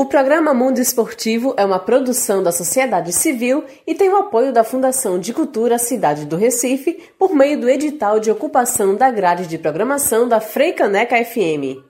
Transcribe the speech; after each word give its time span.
O 0.00 0.06
programa 0.06 0.54
Mundo 0.54 0.78
Esportivo 0.78 1.52
é 1.58 1.64
uma 1.66 1.78
produção 1.78 2.42
da 2.42 2.50
sociedade 2.50 3.12
civil 3.12 3.66
e 3.86 3.94
tem 3.94 4.08
o 4.08 4.16
apoio 4.16 4.50
da 4.50 4.64
Fundação 4.64 5.18
de 5.18 5.34
Cultura 5.34 5.78
Cidade 5.78 6.24
do 6.24 6.38
Recife 6.38 6.98
por 7.18 7.34
meio 7.34 7.60
do 7.60 7.68
edital 7.68 8.18
de 8.18 8.30
ocupação 8.30 8.96
da 8.96 9.10
grade 9.10 9.46
de 9.46 9.58
programação 9.58 10.26
da 10.26 10.40
Freicaneca 10.40 11.22
FM. 11.22 11.89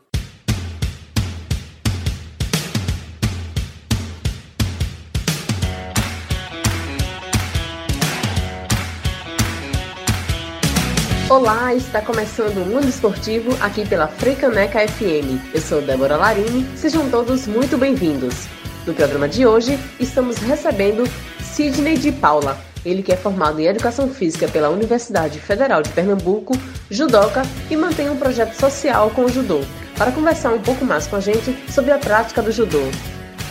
Olá, 11.31 11.73
está 11.73 12.03
começando 12.03 12.57
o 12.57 12.67
Mundo 12.67 12.89
Esportivo 12.89 13.57
aqui 13.61 13.87
pela 13.87 14.09
Frecaneca 14.09 14.81
FM. 14.81 15.55
Eu 15.55 15.61
sou 15.61 15.81
Débora 15.81 16.17
Larini, 16.17 16.67
sejam 16.77 17.09
todos 17.09 17.47
muito 17.47 17.79
bem-vindos. 17.79 18.49
No 18.85 18.93
programa 18.93 19.29
de 19.29 19.47
hoje, 19.47 19.79
estamos 20.01 20.39
recebendo 20.39 21.05
Sidney 21.41 21.97
de 21.97 22.11
Paula, 22.11 22.59
ele 22.85 23.01
que 23.01 23.13
é 23.13 23.17
formado 23.17 23.61
em 23.61 23.67
Educação 23.67 24.09
Física 24.09 24.49
pela 24.49 24.71
Universidade 24.71 25.39
Federal 25.39 25.83
de 25.83 25.91
Pernambuco, 25.91 26.53
judoca 26.91 27.43
e 27.71 27.77
mantém 27.77 28.11
um 28.11 28.17
projeto 28.17 28.55
social 28.55 29.09
com 29.11 29.27
o 29.27 29.33
judô, 29.33 29.61
para 29.97 30.11
conversar 30.11 30.53
um 30.53 30.61
pouco 30.61 30.85
mais 30.85 31.07
com 31.07 31.15
a 31.15 31.21
gente 31.21 31.57
sobre 31.71 31.93
a 31.93 31.99
prática 31.99 32.43
do 32.43 32.51
judô. 32.51 32.83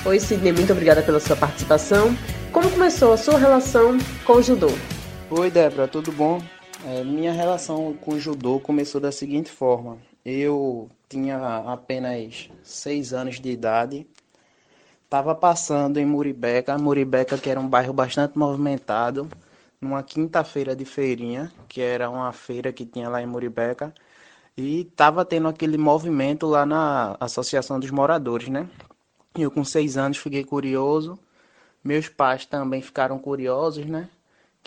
Oi 0.03 0.19
Sidney, 0.19 0.51
muito 0.51 0.73
obrigada 0.73 1.01
pela 1.01 1.21
sua 1.21 1.37
participação. 1.37 2.13
Como 2.51 2.69
começou 2.69 3.13
a 3.13 3.17
sua 3.17 3.39
relação 3.39 3.97
com 4.25 4.33
o 4.33 4.43
judô? 4.43 4.69
Oi 5.31 5.49
Débora, 5.49 5.87
tudo 5.87 6.11
bom? 6.11 6.41
É, 6.85 7.03
minha 7.03 7.33
relação 7.33 7.93
com 7.93 8.13
o 8.13 8.19
judô 8.19 8.59
começou 8.59 9.01
da 9.01 9.11
seguinte 9.11 9.51
forma: 9.51 9.97
eu 10.23 10.89
tinha 11.09 11.57
apenas 11.71 12.49
seis 12.63 13.11
anos 13.11 13.39
de 13.39 13.49
idade, 13.49 14.07
estava 15.03 15.35
passando 15.35 15.97
em 15.99 16.05
Muribeca, 16.05 16.77
Muribeca 16.77 17.37
que 17.37 17.49
era 17.49 17.59
um 17.59 17.67
bairro 17.67 17.91
bastante 17.91 18.37
movimentado, 18.37 19.27
numa 19.81 20.01
quinta-feira 20.03 20.73
de 20.73 20.85
feirinha, 20.85 21.51
que 21.67 21.81
era 21.81 22.09
uma 22.09 22.31
feira 22.31 22.71
que 22.71 22.85
tinha 22.85 23.09
lá 23.09 23.21
em 23.21 23.25
Muribeca, 23.25 23.93
e 24.55 24.81
estava 24.81 25.25
tendo 25.25 25.49
aquele 25.49 25.77
movimento 25.77 26.47
lá 26.47 26.65
na 26.65 27.17
Associação 27.19 27.77
dos 27.79 27.91
Moradores, 27.91 28.47
né? 28.47 28.69
Eu 29.37 29.51
com 29.51 29.65
seis 29.65 29.97
anos 29.97 30.17
fiquei 30.17 30.45
curioso, 30.45 31.19
meus 31.83 32.07
pais 32.07 32.45
também 32.45 32.81
ficaram 32.81 33.19
curiosos, 33.19 33.85
né? 33.85 34.09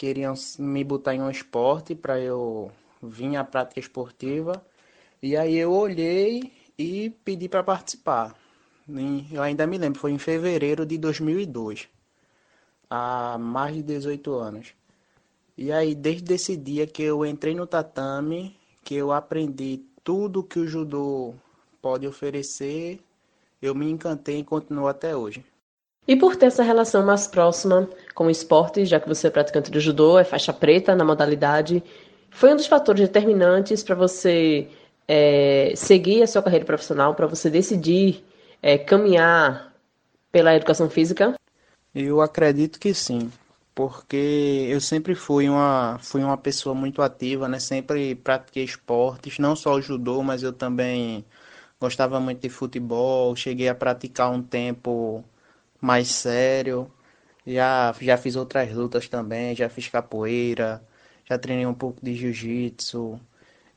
Queriam 0.03 0.34
me 0.58 0.83
botar 0.83 1.14
em 1.14 1.22
um 1.22 1.31
esporte 1.31 1.95
para 1.95 2.19
eu 2.19 2.72
vir 3.00 3.36
à 3.36 3.45
prática 3.45 3.78
esportiva. 3.78 4.61
E 5.22 5.36
aí 5.36 5.56
eu 5.56 5.72
olhei 5.72 6.53
e 6.77 7.11
pedi 7.25 7.48
para 7.48 7.62
participar. 7.62 8.34
Eu 9.30 9.41
ainda 9.41 9.64
me 9.64 9.78
lembro, 9.78 10.00
foi 10.00 10.11
em 10.11 10.19
fevereiro 10.19 10.84
de 10.84 10.98
2002, 10.98 11.89
há 12.91 13.39
mais 13.39 13.77
de 13.77 13.83
18 13.84 14.34
anos. 14.34 14.75
E 15.56 15.70
aí, 15.70 15.95
desde 15.95 16.34
esse 16.34 16.56
dia 16.56 16.84
que 16.84 17.05
eu 17.05 17.25
entrei 17.25 17.55
no 17.55 17.64
tatame, 17.64 18.56
que 18.83 18.97
eu 18.97 19.12
aprendi 19.12 19.84
tudo 20.03 20.42
que 20.42 20.58
o 20.58 20.67
judô 20.67 21.33
pode 21.80 22.08
oferecer, 22.08 23.00
eu 23.61 23.73
me 23.73 23.89
encantei 23.89 24.41
e 24.41 24.45
continuo 24.45 24.89
até 24.89 25.14
hoje. 25.17 25.45
E 26.06 26.17
por 26.17 26.34
ter 26.34 26.47
essa 26.47 26.62
relação 26.62 27.05
mais 27.06 27.27
próxima 27.27 27.89
com 28.14 28.27
o 28.27 28.31
esporte, 28.31 28.84
já 28.84 28.98
que 28.98 29.08
você 29.08 29.28
é 29.28 29.31
praticante 29.31 29.70
do 29.70 29.81
judô, 29.81 30.19
é 30.19 30.25
faixa 30.25 30.53
preta 30.53 30.97
na 30.97 31.05
modalidade, 31.05 31.83
foi 32.31 32.53
um 32.53 32.56
dos 32.56 32.67
fatores 32.67 33.03
determinantes 33.03 33.83
para 33.84 33.95
você 33.95 34.69
é, 35.06 35.73
seguir 35.77 36.23
a 36.23 36.27
sua 36.27 36.42
carreira 36.42 36.64
profissional, 36.64 37.14
para 37.14 37.27
você 37.27 37.48
decidir 37.48 38.25
é, 38.61 38.78
caminhar 38.78 39.73
pela 40.33 40.55
educação 40.55 40.91
física? 40.91 41.34
Eu 41.95 42.20
acredito 42.20 42.80
que 42.80 42.92
sim, 42.95 43.30
porque 43.75 44.67
eu 44.69 44.80
sempre 44.80 45.14
fui 45.14 45.48
uma, 45.48 45.98
fui 46.00 46.23
uma 46.25 46.39
pessoa 46.39 46.75
muito 46.75 47.03
ativa, 47.03 47.47
né? 47.47 47.61
Sempre 47.61 48.14
pratiquei 48.14 48.64
esportes, 48.64 49.39
não 49.39 49.55
só 49.55 49.74
o 49.74 49.83
judô, 49.83 50.23
mas 50.23 50.42
eu 50.42 50.52
também 50.52 51.24
gostava 51.79 52.18
muito 52.18 52.41
de 52.41 52.48
futebol, 52.48 53.36
cheguei 53.36 53.68
a 53.68 53.74
praticar 53.74 54.30
um 54.30 54.42
tempo 54.42 55.23
mais 55.82 56.08
sério. 56.08 56.90
Já, 57.46 57.92
já 58.00 58.16
fiz 58.16 58.36
outras 58.36 58.72
lutas 58.72 59.08
também, 59.08 59.56
já 59.56 59.68
fiz 59.68 59.88
capoeira, 59.88 60.82
já 61.28 61.36
treinei 61.36 61.66
um 61.66 61.74
pouco 61.74 61.98
de 62.02 62.14
jiu-jitsu. 62.14 63.20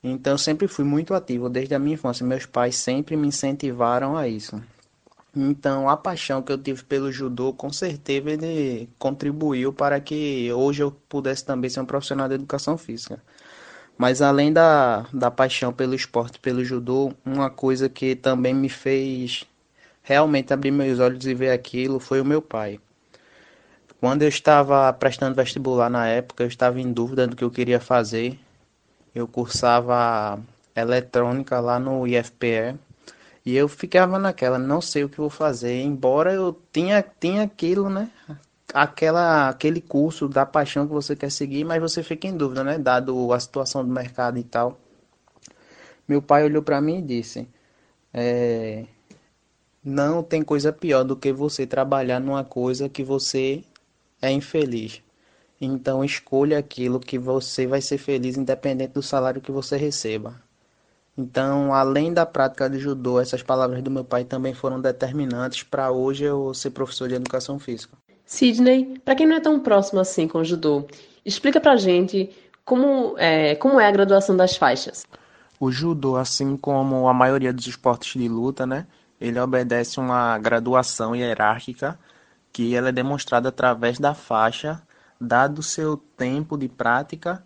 Então 0.04 0.38
sempre 0.38 0.68
fui 0.68 0.86
muito 0.86 1.16
ativo 1.16 1.50
desde 1.50 1.74
a 1.74 1.80
minha 1.80 1.96
infância. 1.96 2.26
Meus 2.26 2.46
pais 2.46 2.76
sempre 2.76 3.18
me 3.18 3.28
incentivaram 3.28 4.16
a 4.16 4.28
isso. 4.28 4.62
Então 5.36 5.90
a 5.90 5.98
paixão 5.98 6.42
que 6.44 6.52
eu 6.52 6.58
tive 6.58 6.84
pelo 6.84 7.12
judô 7.12 7.52
com 7.52 7.74
certeza 7.74 8.30
ele 8.30 8.90
contribuiu 9.00 9.74
para 9.74 10.00
que 10.00 10.52
hoje 10.54 10.84
eu 10.84 10.92
pudesse 11.10 11.44
também 11.44 11.70
ser 11.70 11.82
um 11.82 11.86
profissional 11.86 12.30
de 12.30 12.36
educação 12.36 12.78
física. 12.78 13.22
Mas 13.98 14.22
além 14.22 14.54
da, 14.54 15.08
da 15.14 15.32
paixão 15.32 15.74
pelo 15.74 15.96
esporte, 15.96 16.40
pelo 16.40 16.64
judô, 16.64 17.14
uma 17.26 17.50
coisa 17.50 17.90
que 17.90 18.16
também 18.16 18.54
me 18.54 18.70
fez 18.70 19.46
realmente 20.06 20.54
abrir 20.54 20.72
meus 20.72 21.00
olhos 21.00 21.26
e 21.26 21.34
ver 21.34 21.50
aquilo 21.50 22.00
foi 22.00 22.22
o 22.22 22.26
meu 22.26 22.42
pai. 22.42 22.80
Quando 24.00 24.22
eu 24.22 24.30
estava 24.30 24.94
prestando 24.94 25.36
vestibular 25.36 25.90
na 25.90 26.08
época, 26.08 26.44
eu 26.44 26.48
estava 26.48 26.80
em 26.80 26.94
dúvida 26.94 27.26
do 27.26 27.36
que 27.36 27.44
eu 27.44 27.50
queria 27.50 27.80
fazer. 27.80 28.40
Eu 29.16 29.28
cursava 29.28 30.40
eletrônica 30.76 31.60
lá 31.60 31.80
no 31.80 32.06
IFPE 32.06 32.78
e 33.44 33.56
eu 33.56 33.68
ficava 33.68 34.20
naquela, 34.20 34.60
não 34.60 34.80
sei 34.80 35.04
o 35.04 35.10
que 35.10 35.18
vou 35.18 35.30
fazer, 35.30 35.82
embora 35.82 36.34
eu 36.34 36.60
tinha, 36.72 37.04
tinha 37.20 37.44
aquilo, 37.44 37.90
né? 37.90 38.10
Aquela, 38.74 39.50
aquele 39.50 39.82
curso 39.82 40.28
da 40.28 40.46
paixão 40.46 40.86
que 40.86 40.94
você 40.94 41.16
quer 41.16 41.32
seguir, 41.32 41.64
mas 41.64 41.82
você 41.82 42.04
fica 42.04 42.28
em 42.28 42.38
dúvida, 42.38 42.64
né? 42.64 42.78
Dado 42.78 43.34
a 43.34 43.40
situação 43.40 43.84
do 43.84 43.92
mercado 43.92 44.38
e 44.38 44.44
tal. 44.44 44.80
Meu 46.08 46.22
pai 46.22 46.44
olhou 46.44 46.62
para 46.62 46.82
mim 46.82 47.00
e 47.00 47.02
disse: 47.02 47.48
é, 48.14 48.86
não 49.86 50.24
tem 50.24 50.42
coisa 50.42 50.74
pior 50.74 51.04
do 51.04 51.16
que 51.16 51.32
você 51.32 51.68
trabalhar 51.68 52.20
numa 52.20 52.44
coisa 52.44 52.90
que 52.90 53.04
você 53.04 53.64
é 54.20 54.32
infeliz. 54.32 55.00
Então 55.62 56.04
escolha 56.04 56.58
aquilo 56.58 57.00
que 57.00 57.20
você 57.20 57.68
vai 57.68 57.80
ser 57.82 58.00
feliz 58.00 58.36
independente 58.36 58.94
do 58.94 59.04
salário 59.04 59.40
que 59.40 59.52
você 59.52 59.78
receba. 59.78 60.42
Então, 61.18 61.74
além 61.74 62.12
da 62.12 62.26
prática 62.26 62.70
de 62.70 62.78
judô, 62.80 63.22
essas 63.22 63.42
palavras 63.42 63.82
do 63.82 63.92
meu 63.92 64.04
pai 64.04 64.26
também 64.26 64.54
foram 64.54 64.82
determinantes 64.82 65.64
para 65.64 65.92
hoje 65.92 66.26
eu 66.26 66.54
ser 66.54 66.72
professor 66.72 67.08
de 67.08 67.16
educação 67.16 67.58
física. 67.58 67.96
Sidney, 68.26 69.00
para 69.06 69.16
quem 69.16 69.28
não 69.28 69.36
é 69.36 69.40
tão 69.40 69.60
próximo 69.60 70.00
assim 70.00 70.28
com 70.28 70.40
o 70.40 70.44
judô, 70.44 70.88
explica 71.24 71.62
pra 71.62 71.78
gente 71.78 72.32
como 72.66 73.16
é, 73.18 73.54
como 73.56 73.80
é 73.80 73.88
a 73.88 73.92
graduação 73.92 74.36
das 74.36 74.58
faixas. 74.58 75.06
O 75.60 75.72
judô, 75.72 76.18
assim 76.18 76.58
como 76.58 77.08
a 77.08 77.14
maioria 77.14 77.54
dos 77.54 77.68
esportes 77.68 78.20
de 78.20 78.28
luta, 78.28 78.66
né, 78.66 78.86
ele 79.20 79.40
obedece 79.40 80.00
uma 80.00 80.38
graduação 80.38 81.16
hierárquica 81.16 81.98
que 82.52 82.76
ela 82.76 82.90
é 82.90 82.92
demonstrada 82.92 83.50
através 83.50 84.00
da 84.00 84.14
faixa, 84.14 84.82
dado 85.20 85.60
o 85.60 85.64
seu 85.64 85.98
tempo 85.98 86.58
de 86.58 86.70
prática, 86.70 87.44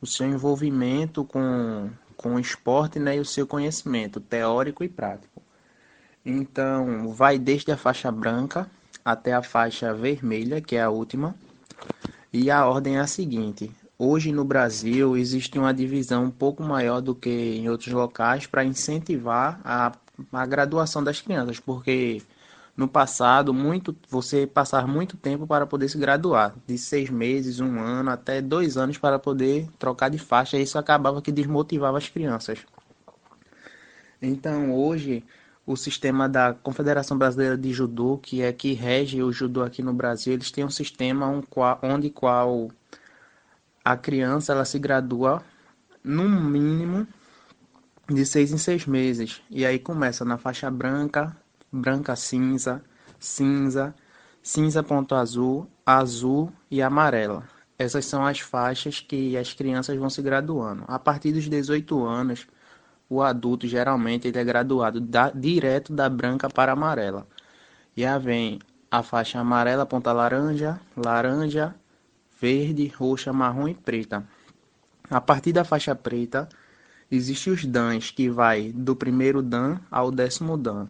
o 0.00 0.06
seu 0.06 0.26
envolvimento 0.26 1.24
com, 1.24 1.90
com 2.16 2.36
o 2.36 2.40
esporte 2.40 2.98
né, 2.98 3.16
e 3.16 3.20
o 3.20 3.24
seu 3.24 3.46
conhecimento 3.46 4.20
teórico 4.20 4.84
e 4.84 4.88
prático. 4.88 5.42
Então, 6.24 7.12
vai 7.12 7.38
desde 7.38 7.72
a 7.72 7.76
faixa 7.76 8.10
branca 8.12 8.70
até 9.04 9.32
a 9.32 9.42
faixa 9.42 9.92
vermelha, 9.92 10.60
que 10.60 10.76
é 10.76 10.82
a 10.82 10.90
última, 10.90 11.34
e 12.32 12.48
a 12.48 12.64
ordem 12.64 12.98
é 12.98 13.00
a 13.00 13.06
seguinte: 13.06 13.74
Hoje 14.04 14.32
no 14.32 14.44
Brasil 14.44 15.16
existe 15.16 15.56
uma 15.58 15.72
divisão 15.72 16.24
um 16.24 16.30
pouco 16.30 16.60
maior 16.62 17.00
do 17.00 17.14
que 17.14 17.30
em 17.30 17.68
outros 17.68 17.92
locais 17.92 18.46
para 18.46 18.64
incentivar 18.64 19.60
a 19.64 19.92
a 20.32 20.46
graduação 20.46 21.02
das 21.02 21.20
crianças, 21.20 21.58
porque 21.58 22.22
no 22.76 22.88
passado 22.88 23.52
muito 23.52 23.94
você 24.08 24.46
passar 24.46 24.86
muito 24.86 25.16
tempo 25.16 25.46
para 25.46 25.66
poder 25.66 25.88
se 25.88 25.98
graduar, 25.98 26.54
de 26.66 26.78
seis 26.78 27.10
meses, 27.10 27.60
um 27.60 27.78
ano, 27.80 28.10
até 28.10 28.40
dois 28.40 28.76
anos 28.76 28.98
para 28.98 29.18
poder 29.18 29.68
trocar 29.78 30.08
de 30.08 30.18
faixa, 30.18 30.56
e 30.56 30.62
isso 30.62 30.78
acabava 30.78 31.20
que 31.20 31.32
desmotivava 31.32 31.98
as 31.98 32.08
crianças. 32.08 32.60
Então 34.20 34.72
hoje 34.74 35.24
o 35.66 35.76
sistema 35.76 36.28
da 36.28 36.52
Confederação 36.54 37.16
Brasileira 37.16 37.56
de 37.56 37.72
Judô, 37.72 38.18
que 38.18 38.42
é 38.42 38.52
que 38.52 38.72
rege 38.72 39.22
o 39.22 39.32
judô 39.32 39.62
aqui 39.62 39.82
no 39.82 39.92
Brasil, 39.92 40.32
eles 40.32 40.50
têm 40.50 40.64
um 40.64 40.70
sistema 40.70 41.42
onde 41.82 42.10
qual 42.10 42.68
a 43.84 43.96
criança 43.96 44.52
ela 44.52 44.64
se 44.64 44.78
gradua 44.78 45.42
no 46.02 46.28
mínimo 46.28 47.06
de 48.14 48.24
seis 48.26 48.52
em 48.52 48.58
seis 48.58 48.86
meses. 48.86 49.42
E 49.50 49.64
aí 49.64 49.78
começa 49.78 50.24
na 50.24 50.38
faixa 50.38 50.70
branca, 50.70 51.36
branca 51.70 52.14
cinza, 52.16 52.82
cinza, 53.18 53.94
cinza 54.42 54.82
ponto 54.82 55.14
azul, 55.14 55.68
azul 55.84 56.52
e 56.70 56.82
amarela. 56.82 57.44
Essas 57.78 58.04
são 58.04 58.24
as 58.26 58.40
faixas 58.40 59.00
que 59.00 59.36
as 59.36 59.52
crianças 59.52 59.96
vão 59.96 60.10
se 60.10 60.22
graduando. 60.22 60.84
A 60.86 60.98
partir 60.98 61.32
dos 61.32 61.48
18 61.48 62.04
anos, 62.04 62.46
o 63.08 63.22
adulto 63.22 63.66
geralmente 63.66 64.28
ele 64.28 64.38
é 64.38 64.44
graduado 64.44 65.00
da, 65.00 65.30
direto 65.30 65.92
da 65.92 66.08
branca 66.08 66.48
para 66.48 66.72
amarela. 66.72 67.26
E 67.96 68.04
aí 68.04 68.18
vem 68.20 68.58
a 68.90 69.02
faixa 69.02 69.38
amarela, 69.38 69.84
ponta 69.84 70.12
laranja, 70.12 70.80
laranja, 70.96 71.74
verde, 72.40 72.86
roxa, 72.88 73.32
marrom 73.32 73.68
e 73.68 73.74
preta. 73.74 74.24
A 75.10 75.20
partir 75.20 75.52
da 75.52 75.64
faixa 75.64 75.94
preta, 75.94 76.48
existem 77.12 77.52
os 77.52 77.64
dans 77.66 78.10
que 78.10 78.30
vai 78.30 78.72
do 78.72 78.96
primeiro 78.96 79.42
dan 79.42 79.78
ao 79.90 80.10
décimo 80.10 80.56
dan. 80.56 80.88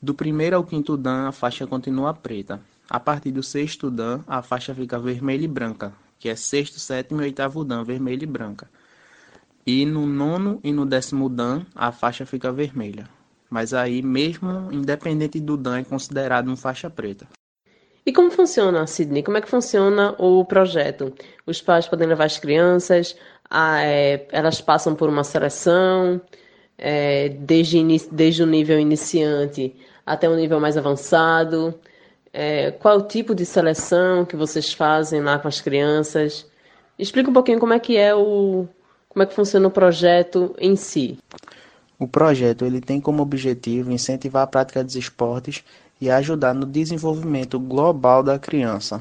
Do 0.00 0.14
primeiro 0.14 0.56
ao 0.56 0.64
quinto 0.64 0.96
dan, 0.96 1.28
a 1.28 1.32
faixa 1.32 1.66
continua 1.66 2.14
preta. 2.14 2.60
A 2.88 2.98
partir 2.98 3.30
do 3.30 3.42
sexto 3.42 3.90
dan, 3.90 4.24
a 4.26 4.42
faixa 4.42 4.74
fica 4.74 4.98
vermelha 4.98 5.44
e 5.44 5.48
branca, 5.48 5.92
que 6.18 6.30
é 6.30 6.36
sexto, 6.36 6.80
sétimo 6.80 7.20
e 7.20 7.24
oitavo 7.24 7.62
dan, 7.62 7.84
vermelha 7.84 8.24
e 8.24 8.26
branca. 8.26 8.68
E 9.66 9.84
no 9.84 10.06
nono 10.06 10.60
e 10.64 10.72
no 10.72 10.86
décimo 10.86 11.28
dan, 11.28 11.66
a 11.74 11.92
faixa 11.92 12.24
fica 12.24 12.50
vermelha. 12.50 13.08
Mas 13.50 13.74
aí, 13.74 14.02
mesmo 14.02 14.72
independente 14.72 15.38
do 15.40 15.58
dan, 15.58 15.78
é 15.78 15.84
considerado 15.84 16.48
uma 16.48 16.56
faixa 16.56 16.88
preta. 16.88 17.28
E 18.06 18.12
como 18.12 18.30
funciona, 18.30 18.86
Sidney? 18.86 19.22
Como 19.22 19.38
é 19.38 19.40
que 19.40 19.48
funciona 19.48 20.14
o 20.18 20.44
projeto? 20.44 21.14
Os 21.46 21.62
pais 21.62 21.88
podem 21.88 22.06
levar 22.06 22.26
as 22.26 22.38
crianças, 22.38 23.16
a, 23.50 23.82
é, 23.82 24.26
elas 24.32 24.60
passam 24.60 24.94
por 24.94 25.08
uma 25.08 25.24
seleção, 25.24 26.20
é, 26.78 27.28
desde, 27.28 27.82
desde 28.10 28.42
o 28.42 28.46
nível 28.46 28.78
iniciante 28.78 29.74
até 30.04 30.28
o 30.28 30.36
nível 30.36 30.60
mais 30.60 30.76
avançado. 30.76 31.74
É, 32.32 32.72
qual 32.72 32.94
é 32.94 32.98
o 32.98 33.06
tipo 33.06 33.34
de 33.34 33.46
seleção 33.46 34.24
que 34.24 34.36
vocês 34.36 34.72
fazem 34.72 35.22
lá 35.22 35.38
com 35.38 35.48
as 35.48 35.60
crianças? 35.60 36.46
Explica 36.98 37.30
um 37.30 37.32
pouquinho 37.32 37.60
como 37.60 37.72
é 37.72 37.78
que 37.78 37.96
é 37.96 38.14
o 38.14 38.66
como 39.08 39.22
é 39.22 39.26
que 39.26 39.34
funciona 39.34 39.68
o 39.68 39.70
projeto 39.70 40.56
em 40.58 40.74
si. 40.74 41.16
O 41.96 42.08
projeto 42.08 42.64
ele 42.64 42.80
tem 42.80 43.00
como 43.00 43.22
objetivo 43.22 43.92
incentivar 43.92 44.42
a 44.42 44.46
prática 44.46 44.82
dos 44.82 44.96
esportes 44.96 45.62
e 46.00 46.10
ajudar 46.10 46.52
no 46.52 46.66
desenvolvimento 46.66 47.58
global 47.60 48.24
da 48.24 48.40
criança. 48.40 49.00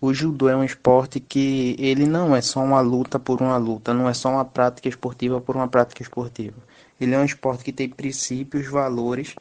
O 0.00 0.14
judô 0.14 0.48
é 0.48 0.54
um 0.54 0.62
esporte 0.62 1.18
que 1.18 1.74
ele 1.76 2.06
não 2.06 2.36
é 2.36 2.40
só 2.40 2.60
uma 2.60 2.80
luta 2.80 3.18
por 3.18 3.42
uma 3.42 3.56
luta, 3.56 3.92
não 3.92 4.08
é 4.08 4.14
só 4.14 4.30
uma 4.30 4.44
prática 4.44 4.88
esportiva 4.88 5.40
por 5.40 5.56
uma 5.56 5.66
prática 5.66 6.00
esportiva. 6.00 6.56
Ele 7.00 7.14
é 7.14 7.18
um 7.18 7.24
esporte 7.24 7.64
que 7.64 7.72
tem 7.72 7.88
princípios, 7.88 8.68
valores 8.68 9.34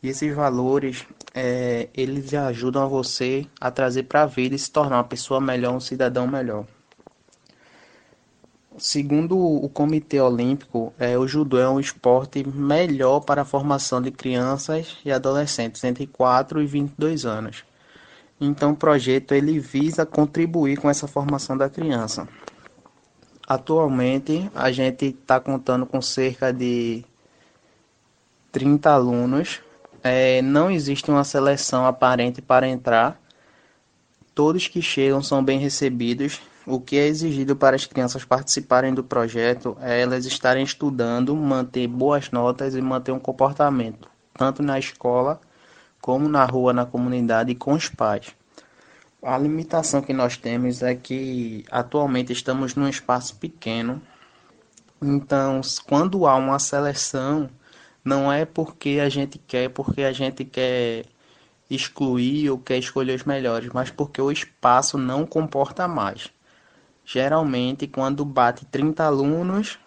e 0.00 0.08
esses 0.08 0.32
valores 0.32 1.04
é, 1.34 1.88
eles 1.92 2.32
ajudam 2.32 2.84
a 2.84 2.86
você 2.86 3.44
a 3.60 3.72
trazer 3.72 4.04
para 4.04 4.22
a 4.22 4.26
vida 4.26 4.54
e 4.54 4.58
se 4.58 4.70
tornar 4.70 4.98
uma 4.98 5.04
pessoa 5.04 5.40
melhor, 5.40 5.74
um 5.74 5.80
cidadão 5.80 6.28
melhor. 6.28 6.64
Segundo 8.78 9.36
o 9.36 9.68
Comitê 9.68 10.20
Olímpico, 10.20 10.94
é, 10.96 11.18
o 11.18 11.26
judô 11.26 11.58
é 11.58 11.68
um 11.68 11.80
esporte 11.80 12.46
melhor 12.48 13.18
para 13.18 13.42
a 13.42 13.44
formação 13.44 14.00
de 14.00 14.12
crianças 14.12 14.96
e 15.04 15.10
adolescentes 15.10 15.82
entre 15.82 16.06
4 16.06 16.62
e 16.62 16.66
22 16.66 17.26
anos. 17.26 17.64
Então 18.40 18.72
o 18.72 18.76
projeto 18.76 19.32
ele 19.32 19.58
visa 19.58 20.04
contribuir 20.04 20.76
com 20.78 20.90
essa 20.90 21.06
formação 21.06 21.56
da 21.56 21.68
criança. 21.68 22.28
Atualmente 23.46 24.50
a 24.54 24.72
gente 24.72 25.06
está 25.06 25.38
contando 25.38 25.86
com 25.86 26.00
cerca 26.00 26.52
de 26.52 27.04
30 28.50 28.90
alunos 28.90 29.60
é, 30.04 30.42
não 30.42 30.70
existe 30.70 31.10
uma 31.10 31.24
seleção 31.24 31.86
aparente 31.86 32.42
para 32.42 32.68
entrar. 32.68 33.18
Todos 34.34 34.68
que 34.68 34.82
chegam 34.82 35.22
são 35.22 35.42
bem 35.42 35.58
recebidos. 35.58 36.42
O 36.66 36.78
que 36.78 36.98
é 36.98 37.06
exigido 37.06 37.56
para 37.56 37.74
as 37.74 37.86
crianças 37.86 38.22
participarem 38.22 38.92
do 38.92 39.02
projeto 39.02 39.78
é 39.80 40.02
elas 40.02 40.26
estarem 40.26 40.62
estudando, 40.62 41.34
manter 41.34 41.86
boas 41.88 42.30
notas 42.30 42.74
e 42.74 42.82
manter 42.82 43.12
um 43.12 43.18
comportamento, 43.18 44.08
tanto 44.34 44.62
na 44.62 44.78
escola 44.78 45.40
como 46.04 46.28
na 46.28 46.44
rua, 46.44 46.74
na 46.74 46.84
comunidade 46.84 47.50
e 47.50 47.54
com 47.54 47.72
os 47.72 47.88
pais. 47.88 48.36
A 49.22 49.38
limitação 49.38 50.02
que 50.02 50.12
nós 50.12 50.36
temos 50.36 50.82
é 50.82 50.94
que 50.94 51.64
atualmente 51.70 52.30
estamos 52.30 52.74
num 52.74 52.86
espaço 52.86 53.36
pequeno, 53.36 54.02
então 55.00 55.62
quando 55.86 56.26
há 56.26 56.36
uma 56.36 56.58
seleção 56.58 57.48
não 58.04 58.30
é 58.30 58.44
porque 58.44 59.00
a 59.02 59.08
gente 59.08 59.38
quer, 59.38 59.70
porque 59.70 60.02
a 60.02 60.12
gente 60.12 60.44
quer 60.44 61.06
excluir 61.70 62.50
ou 62.50 62.58
quer 62.58 62.76
escolher 62.76 63.14
os 63.14 63.24
melhores, 63.24 63.70
mas 63.72 63.90
porque 63.90 64.20
o 64.20 64.30
espaço 64.30 64.98
não 64.98 65.24
comporta 65.24 65.88
mais. 65.88 66.28
Geralmente, 67.02 67.86
quando 67.86 68.26
bate 68.26 68.66
30 68.66 69.04
alunos, 69.04 69.78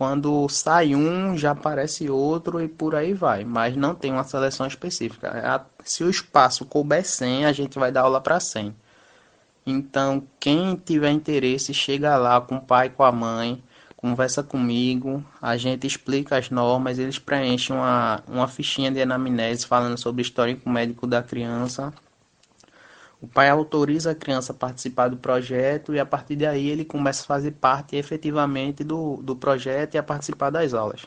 quando 0.00 0.48
sai 0.48 0.94
um, 0.94 1.36
já 1.36 1.50
aparece 1.50 2.08
outro 2.08 2.58
e 2.58 2.66
por 2.66 2.94
aí 2.94 3.12
vai, 3.12 3.44
mas 3.44 3.76
não 3.76 3.94
tem 3.94 4.10
uma 4.10 4.24
seleção 4.24 4.66
específica. 4.66 5.66
Se 5.84 6.02
o 6.02 6.08
espaço 6.08 6.64
couber 6.64 7.04
100, 7.04 7.44
a 7.44 7.52
gente 7.52 7.78
vai 7.78 7.92
dar 7.92 8.00
aula 8.00 8.18
para 8.18 8.40
100. 8.40 8.74
Então, 9.66 10.22
quem 10.40 10.74
tiver 10.74 11.10
interesse, 11.10 11.74
chega 11.74 12.16
lá 12.16 12.40
com 12.40 12.56
o 12.56 12.60
pai, 12.62 12.88
com 12.88 13.04
a 13.04 13.12
mãe, 13.12 13.62
conversa 13.94 14.42
comigo, 14.42 15.22
a 15.38 15.58
gente 15.58 15.86
explica 15.86 16.38
as 16.38 16.48
normas, 16.48 16.98
eles 16.98 17.18
preenchem 17.18 17.76
uma, 17.76 18.22
uma 18.26 18.48
fichinha 18.48 18.90
de 18.90 19.02
anamnese 19.02 19.66
falando 19.66 19.98
sobre 19.98 20.22
o 20.22 20.24
histórico 20.24 20.70
médico 20.70 21.06
da 21.06 21.22
criança. 21.22 21.92
O 23.20 23.28
pai 23.28 23.50
autoriza 23.50 24.12
a 24.12 24.14
criança 24.14 24.52
a 24.52 24.54
participar 24.54 25.08
do 25.08 25.16
projeto 25.16 25.94
e 25.94 26.00
a 26.00 26.06
partir 26.06 26.36
daí 26.36 26.68
ele 26.68 26.84
começa 26.84 27.22
a 27.22 27.26
fazer 27.26 27.52
parte 27.52 27.94
efetivamente 27.96 28.82
do, 28.82 29.18
do 29.18 29.36
projeto 29.36 29.94
e 29.94 29.98
a 29.98 30.02
participar 30.02 30.48
das 30.48 30.72
aulas. 30.72 31.02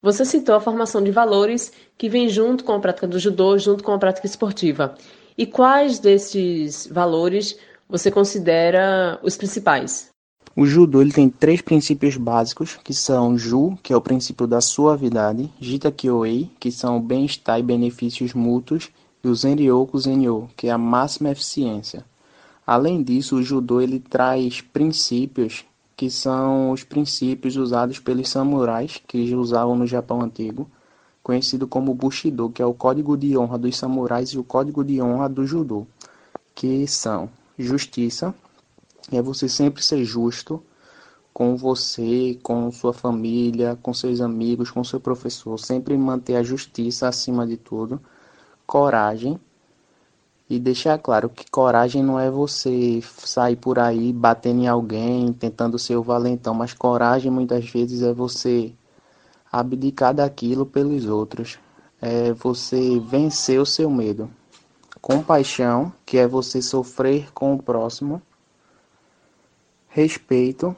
Você 0.00 0.24
citou 0.24 0.54
a 0.54 0.60
formação 0.60 1.02
de 1.02 1.10
valores 1.10 1.72
que 1.96 2.08
vem 2.08 2.28
junto 2.28 2.62
com 2.62 2.72
a 2.72 2.78
prática 2.78 3.08
do 3.08 3.18
judô, 3.18 3.58
junto 3.58 3.82
com 3.82 3.92
a 3.92 3.98
prática 3.98 4.26
esportiva. 4.26 4.94
E 5.36 5.44
quais 5.44 5.98
desses 5.98 6.86
valores 6.86 7.58
você 7.88 8.08
considera 8.08 9.18
os 9.22 9.36
principais? 9.36 10.10
O 10.54 10.66
judô 10.66 11.00
ele 11.00 11.12
tem 11.12 11.28
três 11.28 11.60
princípios 11.60 12.16
básicos, 12.16 12.78
que 12.82 12.94
são 12.94 13.36
Ju, 13.36 13.76
que 13.82 13.92
é 13.92 13.96
o 13.96 14.00
princípio 14.00 14.46
da 14.46 14.60
suavidade, 14.60 15.52
Jita 15.60 15.90
Kyoei, 15.90 16.50
que 16.58 16.70
são 16.70 16.96
o 16.96 17.00
bem-estar 17.00 17.58
e 17.58 17.62
benefícios 17.62 18.34
mútuos, 18.34 18.90
e 19.28 19.30
o 19.30 19.34
Zenryoku 19.34 19.98
Zenryo, 19.98 20.48
que 20.56 20.68
é 20.68 20.70
a 20.70 20.78
máxima 20.78 21.30
eficiência. 21.30 22.04
Além 22.66 23.02
disso, 23.02 23.36
o 23.36 23.42
judô 23.42 23.80
ele 23.80 24.00
traz 24.00 24.60
princípios 24.60 25.64
que 25.96 26.10
são 26.10 26.70
os 26.70 26.84
princípios 26.84 27.56
usados 27.56 27.98
pelos 27.98 28.28
samurais 28.28 29.02
que 29.06 29.34
usavam 29.34 29.74
no 29.74 29.86
Japão 29.86 30.22
antigo, 30.22 30.70
conhecido 31.22 31.66
como 31.66 31.92
Bushido, 31.92 32.50
que 32.50 32.62
é 32.62 32.66
o 32.66 32.72
código 32.72 33.16
de 33.16 33.36
honra 33.36 33.58
dos 33.58 33.76
samurais 33.76 34.30
e 34.30 34.38
o 34.38 34.44
código 34.44 34.84
de 34.84 35.02
honra 35.02 35.28
do 35.28 35.44
judô, 35.44 35.86
que 36.54 36.86
são 36.86 37.28
justiça, 37.58 38.32
é 39.10 39.20
você 39.20 39.48
sempre 39.48 39.82
ser 39.82 40.04
justo 40.04 40.62
com 41.34 41.56
você, 41.56 42.38
com 42.42 42.70
sua 42.70 42.92
família, 42.92 43.76
com 43.82 43.92
seus 43.92 44.20
amigos, 44.20 44.70
com 44.70 44.84
seu 44.84 45.00
professor, 45.00 45.58
sempre 45.58 45.96
manter 45.96 46.36
a 46.36 46.42
justiça 46.42 47.08
acima 47.08 47.46
de 47.46 47.56
tudo, 47.56 48.00
coragem 48.68 49.40
e 50.48 50.58
deixar 50.58 50.98
claro 50.98 51.30
que 51.30 51.50
coragem 51.50 52.02
não 52.02 52.20
é 52.20 52.30
você 52.30 53.02
sair 53.02 53.56
por 53.56 53.78
aí 53.78 54.12
batendo 54.12 54.60
em 54.60 54.68
alguém, 54.68 55.32
tentando 55.32 55.78
ser 55.78 55.96
o 55.96 56.02
valentão, 56.02 56.52
mas 56.52 56.74
coragem 56.74 57.32
muitas 57.32 57.68
vezes 57.70 58.02
é 58.02 58.12
você 58.12 58.70
abdicar 59.50 60.12
daquilo 60.12 60.66
pelos 60.66 61.06
outros, 61.06 61.58
é 62.00 62.34
você 62.34 63.00
vencer 63.00 63.58
o 63.58 63.64
seu 63.64 63.88
medo. 63.90 64.30
Compaixão, 65.00 65.90
que 66.04 66.18
é 66.18 66.26
você 66.26 66.60
sofrer 66.60 67.32
com 67.32 67.54
o 67.54 67.62
próximo 67.62 68.20
respeito, 69.88 70.76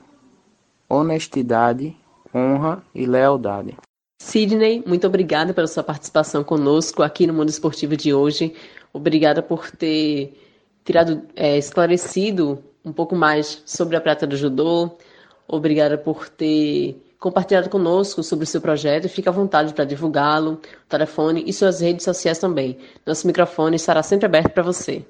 honestidade, 0.88 1.96
honra 2.32 2.82
e 2.94 3.04
lealdade. 3.04 3.76
Sidney, 4.20 4.84
muito 4.86 5.06
obrigada 5.06 5.54
pela 5.54 5.66
sua 5.66 5.82
participação 5.82 6.44
conosco 6.44 7.02
aqui 7.02 7.26
no 7.26 7.32
Mundo 7.32 7.48
Esportivo 7.48 7.96
de 7.96 8.12
hoje. 8.12 8.54
Obrigada 8.92 9.42
por 9.42 9.70
ter 9.70 10.38
tirado, 10.84 11.22
é, 11.34 11.56
esclarecido 11.56 12.62
um 12.84 12.92
pouco 12.92 13.16
mais 13.16 13.62
sobre 13.64 13.96
a 13.96 14.00
prática 14.00 14.26
do 14.26 14.36
judô. 14.36 14.90
Obrigada 15.48 15.96
por 15.96 16.28
ter 16.28 17.02
compartilhado 17.18 17.70
conosco 17.70 18.22
sobre 18.22 18.44
o 18.44 18.46
seu 18.46 18.60
projeto. 18.60 19.08
Fique 19.08 19.26
à 19.26 19.32
vontade 19.32 19.72
para 19.72 19.86
divulgá-lo, 19.86 20.60
telefone 20.86 21.42
e 21.46 21.52
suas 21.52 21.80
redes 21.80 22.04
sociais 22.04 22.38
também. 22.38 22.76
Nosso 23.06 23.26
microfone 23.26 23.76
estará 23.76 24.02
sempre 24.02 24.26
aberto 24.26 24.52
para 24.52 24.62
você. 24.62 25.02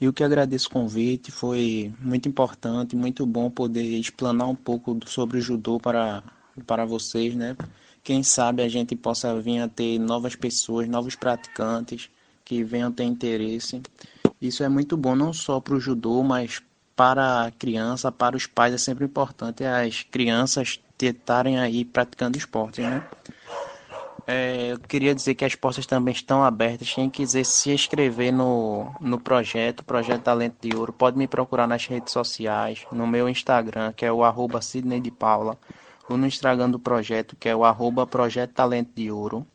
Eu 0.00 0.12
que 0.12 0.22
agradeço 0.22 0.68
o 0.68 0.70
convite, 0.70 1.32
foi 1.32 1.92
muito 2.00 2.28
importante, 2.28 2.94
muito 2.94 3.26
bom 3.26 3.50
poder 3.50 3.82
explanar 3.82 4.48
um 4.48 4.54
pouco 4.54 4.96
sobre 5.06 5.38
o 5.38 5.40
judô 5.40 5.80
para, 5.80 6.22
para 6.64 6.84
vocês, 6.84 7.34
né? 7.34 7.56
Quem 8.04 8.22
sabe 8.22 8.62
a 8.62 8.68
gente 8.68 8.94
possa 8.94 9.34
vir 9.40 9.60
a 9.60 9.68
ter 9.68 9.98
novas 9.98 10.36
pessoas, 10.36 10.86
novos 10.86 11.16
praticantes 11.16 12.10
que 12.44 12.62
venham 12.62 12.92
ter 12.92 13.04
interesse. 13.04 13.82
Isso 14.40 14.62
é 14.62 14.68
muito 14.68 14.96
bom 14.96 15.16
não 15.16 15.32
só 15.32 15.58
para 15.58 15.74
o 15.74 15.80
judô, 15.80 16.22
mas 16.22 16.62
para 16.94 17.46
a 17.46 17.50
criança, 17.50 18.12
para 18.12 18.36
os 18.36 18.46
pais 18.46 18.74
é 18.74 18.78
sempre 18.78 19.06
importante 19.06 19.64
as 19.64 20.02
crianças 20.02 20.78
estarem 21.00 21.58
aí 21.58 21.84
praticando 21.84 22.38
esporte, 22.38 22.80
né? 22.80 23.04
é, 24.26 24.72
eu 24.72 24.78
queria 24.78 25.14
dizer 25.14 25.34
que 25.34 25.44
as 25.44 25.54
portas 25.54 25.86
também 25.86 26.12
estão 26.12 26.42
abertas. 26.42 26.92
Quem 26.92 27.10
quiser 27.10 27.44
se 27.44 27.70
inscrever 27.70 28.32
no, 28.32 28.94
no 29.00 29.18
projeto, 29.20 29.84
Projeto 29.84 30.22
Talento 30.22 30.56
de 30.60 30.74
Ouro, 30.74 30.92
pode 30.92 31.18
me 31.18 31.26
procurar 31.26 31.66
nas 31.66 31.86
redes 31.86 32.12
sociais, 32.12 32.86
no 32.90 33.06
meu 33.06 33.28
Instagram, 33.28 33.92
que 33.92 34.04
é 34.04 34.12
o 34.12 34.24
arroba 34.24 34.62
Sidney 34.62 35.00
de 35.00 35.10
Paula, 35.10 35.58
ou 36.08 36.16
no 36.16 36.26
Instagram 36.26 36.70
do 36.70 36.78
projeto, 36.78 37.36
que 37.36 37.48
é 37.48 37.56
o 37.56 37.64
arroba 37.64 38.06
Projeto 38.06 38.52
Talento 38.52 38.90
de 38.94 39.10
Ouro. 39.10 39.46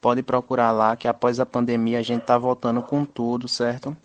Pode 0.00 0.22
procurar 0.22 0.72
lá, 0.72 0.96
que 0.96 1.06
após 1.06 1.40
a 1.40 1.46
pandemia 1.46 1.98
a 1.98 2.02
gente 2.02 2.22
está 2.22 2.38
voltando 2.38 2.82
com 2.82 3.04
tudo, 3.04 3.48
certo? 3.48 3.96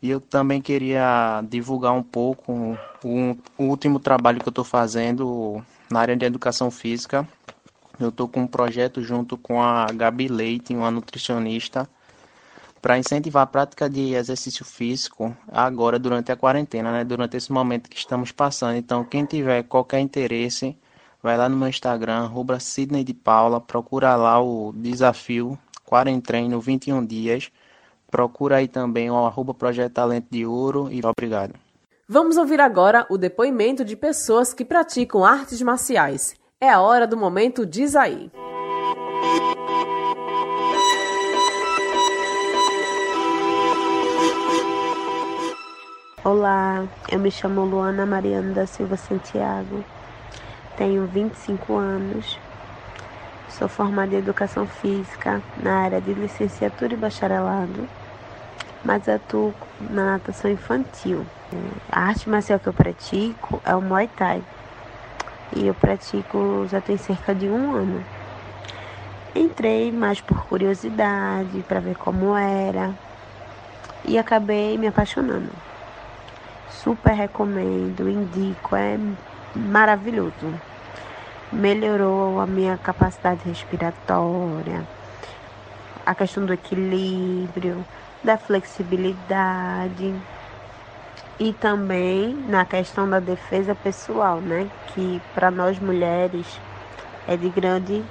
E 0.00 0.10
eu 0.10 0.20
também 0.20 0.60
queria 0.60 1.42
divulgar 1.48 1.92
um 1.92 2.02
pouco 2.02 2.76
o, 3.02 3.36
o 3.58 3.64
último 3.64 3.98
trabalho 3.98 4.40
que 4.40 4.48
eu 4.48 4.50
estou 4.50 4.64
fazendo 4.64 5.64
na 5.90 6.00
área 6.00 6.16
de 6.16 6.24
educação 6.24 6.70
física 6.70 7.26
eu 7.98 8.08
estou 8.08 8.28
com 8.28 8.42
um 8.42 8.46
projeto 8.46 9.02
junto 9.02 9.36
com 9.36 9.62
a 9.62 9.86
Gabi 9.86 10.26
Leite, 10.28 10.74
uma 10.74 10.90
nutricionista, 10.90 11.88
para 12.82 12.98
incentivar 12.98 13.44
a 13.44 13.46
prática 13.46 13.88
de 13.88 14.14
exercício 14.14 14.64
físico 14.64 15.34
agora 15.50 15.98
durante 15.98 16.32
a 16.32 16.36
quarentena, 16.36 16.92
né? 16.92 17.04
Durante 17.04 17.36
esse 17.36 17.52
momento 17.52 17.88
que 17.88 17.96
estamos 17.96 18.32
passando. 18.32 18.76
Então, 18.76 19.04
quem 19.04 19.24
tiver 19.24 19.62
qualquer 19.62 20.00
interesse, 20.00 20.76
vai 21.24 21.38
lá 21.38 21.48
no 21.48 21.56
meu 21.56 21.68
Instagram, 21.68 22.24
arroba 22.24 22.60
Sidney 22.60 23.02
de 23.02 23.14
Paula, 23.14 23.58
procura 23.58 24.14
lá 24.14 24.38
o 24.42 24.74
desafio 24.76 25.58
Quarentreino 25.82 26.60
21 26.60 27.02
dias. 27.06 27.50
Procura 28.10 28.56
aí 28.56 28.68
também 28.68 29.10
o 29.10 29.16
arroba 29.16 29.54
Projeto 29.54 29.94
Talento 29.94 30.26
de 30.30 30.44
Ouro 30.44 30.92
e 30.92 31.00
obrigado. 31.02 31.54
Vamos 32.06 32.36
ouvir 32.36 32.60
agora 32.60 33.06
o 33.08 33.16
depoimento 33.16 33.82
de 33.86 33.96
pessoas 33.96 34.52
que 34.52 34.66
praticam 34.66 35.24
artes 35.24 35.62
marciais. 35.62 36.34
É 36.60 36.68
a 36.68 36.82
hora 36.82 37.06
do 37.06 37.16
momento 37.16 37.64
Diz 37.64 37.96
aí. 37.96 38.30
Olá, 46.22 46.86
eu 47.10 47.18
me 47.18 47.30
chamo 47.30 47.64
Luana 47.64 48.04
Mariana 48.04 48.52
da 48.52 48.66
Silva 48.66 48.96
Santiago, 48.96 49.84
tenho 50.76 51.06
25 51.06 51.76
anos, 51.76 52.38
sou 53.48 53.68
formada 53.68 54.14
em 54.14 54.18
Educação 54.18 54.66
Física 54.66 55.42
na 55.62 55.82
área 55.82 56.00
de 56.00 56.12
licenciatura 56.12 56.94
e 56.94 56.96
bacharelado, 56.96 57.88
mas 58.84 59.08
atuo 59.08 59.54
na 59.80 60.12
natação 60.12 60.50
infantil. 60.50 61.24
A 61.90 62.00
arte 62.08 62.28
marcial 62.28 62.58
que 62.58 62.68
eu 62.68 62.72
pratico 62.72 63.62
é 63.64 63.74
o 63.74 63.80
Muay 63.80 64.08
Thai 64.08 64.42
e 65.54 65.66
eu 65.66 65.74
pratico 65.74 66.66
já 66.68 66.80
tem 66.80 66.96
cerca 66.96 67.34
de 67.34 67.48
um 67.48 67.74
ano. 67.74 68.04
Entrei 69.34 69.90
mais 69.90 70.20
por 70.20 70.44
curiosidade, 70.46 71.64
para 71.66 71.80
ver 71.80 71.96
como 71.96 72.36
era 72.36 72.92
e 74.04 74.18
acabei 74.18 74.76
me 74.76 74.86
apaixonando. 74.86 75.50
Super 76.70 77.14
recomendo, 77.14 78.08
indico, 78.08 78.76
é 78.76 78.98
maravilhoso. 79.54 80.54
Melhorou 81.52 82.40
a 82.40 82.46
minha 82.46 82.76
capacidade 82.76 83.48
respiratória, 83.48 84.82
a 86.04 86.14
questão 86.14 86.44
do 86.44 86.52
equilíbrio, 86.52 87.84
da 88.22 88.36
flexibilidade 88.36 90.14
e 91.38 91.52
também 91.52 92.34
na 92.48 92.64
questão 92.64 93.08
da 93.08 93.20
defesa 93.20 93.74
pessoal, 93.74 94.40
né? 94.40 94.68
Que 94.88 95.20
para 95.34 95.50
nós 95.50 95.78
mulheres 95.78 96.46
é 97.28 97.36
de 97.36 97.48
grande 97.48 98.04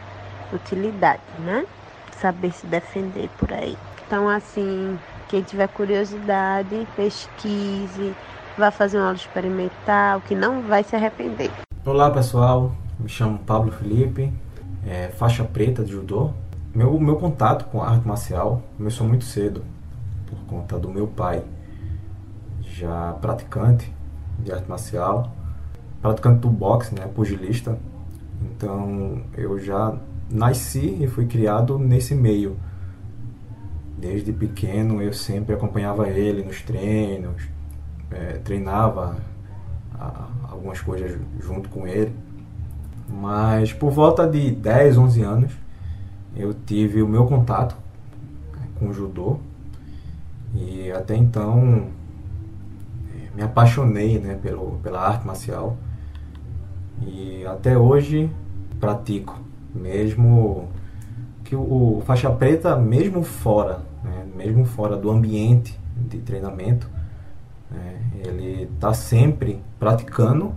utilidade, 0.51 1.21
né? 1.39 1.65
Saber 2.19 2.51
se 2.51 2.65
defender 2.67 3.29
por 3.37 3.51
aí. 3.51 3.77
Então, 4.05 4.29
assim, 4.29 4.99
quem 5.27 5.41
tiver 5.41 5.67
curiosidade, 5.67 6.87
pesquise, 6.95 8.15
vá 8.57 8.71
fazer 8.71 8.97
uma 8.97 9.05
aula 9.05 9.17
experimental, 9.17 10.21
que 10.21 10.35
não 10.35 10.61
vai 10.61 10.83
se 10.83 10.95
arrepender. 10.95 11.51
Olá, 11.85 12.09
pessoal. 12.11 12.71
Me 12.99 13.09
chamo 13.09 13.39
Pablo 13.39 13.71
Felipe, 13.71 14.31
é, 14.85 15.09
faixa 15.09 15.43
preta 15.43 15.83
de 15.83 15.91
judô. 15.91 16.31
Meu, 16.73 16.99
meu 16.99 17.15
contato 17.17 17.65
com 17.65 17.81
a 17.81 17.89
arte 17.89 18.07
marcial 18.07 18.61
começou 18.77 19.07
muito 19.07 19.25
cedo, 19.25 19.63
por 20.27 20.37
conta 20.45 20.79
do 20.79 20.89
meu 20.89 21.07
pai 21.07 21.43
já 22.61 23.13
praticante 23.21 23.91
de 24.39 24.51
arte 24.51 24.69
marcial, 24.69 25.31
praticante 26.01 26.39
do 26.39 26.49
boxe, 26.49 26.93
né, 26.95 27.07
pugilista. 27.13 27.77
Então 28.41 29.21
eu 29.37 29.59
já 29.59 29.95
nasci 30.29 30.97
e 31.01 31.07
fui 31.07 31.25
criado 31.25 31.77
nesse 31.77 32.15
meio. 32.15 32.57
Desde 33.97 34.33
pequeno 34.33 35.01
eu 35.01 35.13
sempre 35.13 35.53
acompanhava 35.53 36.09
ele 36.09 36.43
nos 36.43 36.61
treinos, 36.61 37.43
é, 38.13 38.39
treinava 38.43 39.17
a, 39.93 40.27
algumas 40.49 40.79
coisas 40.79 41.19
junto 41.39 41.69
com 41.69 41.87
ele. 41.87 42.13
Mas 43.09 43.73
por 43.73 43.91
volta 43.91 44.27
de 44.27 44.51
10, 44.51 44.97
11 44.97 45.21
anos 45.21 45.51
eu 46.35 46.53
tive 46.53 47.01
o 47.01 47.07
meu 47.07 47.25
contato 47.25 47.75
com 48.79 48.89
o 48.89 48.93
judô 48.93 49.39
e 50.53 50.91
até 50.91 51.15
então 51.15 51.87
me 53.35 53.41
apaixonei 53.41 54.19
né, 54.19 54.37
pelo, 54.41 54.79
pela 54.83 55.01
arte 55.01 55.25
marcial 55.25 55.77
e 57.01 57.45
até 57.45 57.77
hoje 57.77 58.29
pratico, 58.79 59.39
mesmo 59.73 60.69
que 61.43 61.55
o, 61.55 61.97
o 61.97 62.03
faixa 62.05 62.29
preta, 62.29 62.75
mesmo 62.75 63.23
fora, 63.23 63.81
né, 64.03 64.25
mesmo 64.35 64.65
fora 64.65 64.95
do 64.95 65.09
ambiente 65.09 65.79
de 65.97 66.19
treinamento, 66.19 66.89
né, 67.73 67.99
ele 68.25 68.69
está 68.73 68.93
sempre 68.93 69.59
praticando 69.79 70.53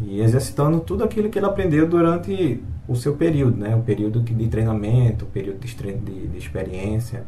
e 0.00 0.20
exercitando 0.20 0.80
tudo 0.80 1.02
aquilo 1.02 1.30
que 1.30 1.38
ele 1.38 1.46
aprendeu 1.46 1.88
durante 1.88 2.62
o 2.86 2.94
seu 2.94 3.16
período, 3.16 3.56
né, 3.56 3.74
o 3.74 3.80
período 3.80 4.20
de 4.20 4.48
treinamento, 4.48 5.24
o 5.24 5.28
período 5.28 5.58
de, 5.58 5.74
de, 5.74 6.26
de 6.28 6.38
experiência, 6.38 7.24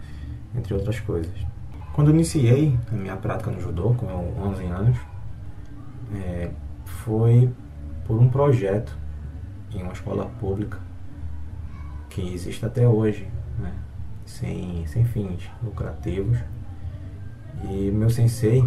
entre 0.54 0.74
outras 0.74 1.00
coisas. 1.00 1.32
Quando 1.94 2.10
iniciei 2.10 2.78
a 2.92 2.94
minha 2.94 3.16
prática 3.16 3.50
no 3.50 3.60
judô, 3.60 3.94
com 3.94 4.06
11 4.06 4.64
anos, 4.66 4.98
é, 6.14 6.50
foi 6.84 7.50
por 8.06 8.20
um 8.20 8.28
projeto 8.28 8.96
em 9.74 9.82
uma 9.82 9.92
escola 9.92 10.26
pública 10.38 10.78
que 12.08 12.34
existe 12.34 12.64
até 12.64 12.86
hoje, 12.86 13.26
né? 13.58 13.72
sem, 14.24 14.86
sem 14.86 15.04
fins 15.04 15.50
lucrativos. 15.62 16.38
E 17.64 17.90
meu 17.90 18.10
sensei, 18.10 18.62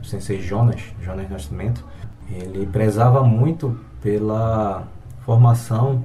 o 0.00 0.04
sensei 0.04 0.40
Jonas, 0.40 0.80
Jonas 1.02 1.28
Nascimento, 1.30 1.84
ele 2.30 2.66
prezava 2.66 3.22
muito 3.22 3.78
pela 4.00 4.86
formação, 5.24 6.04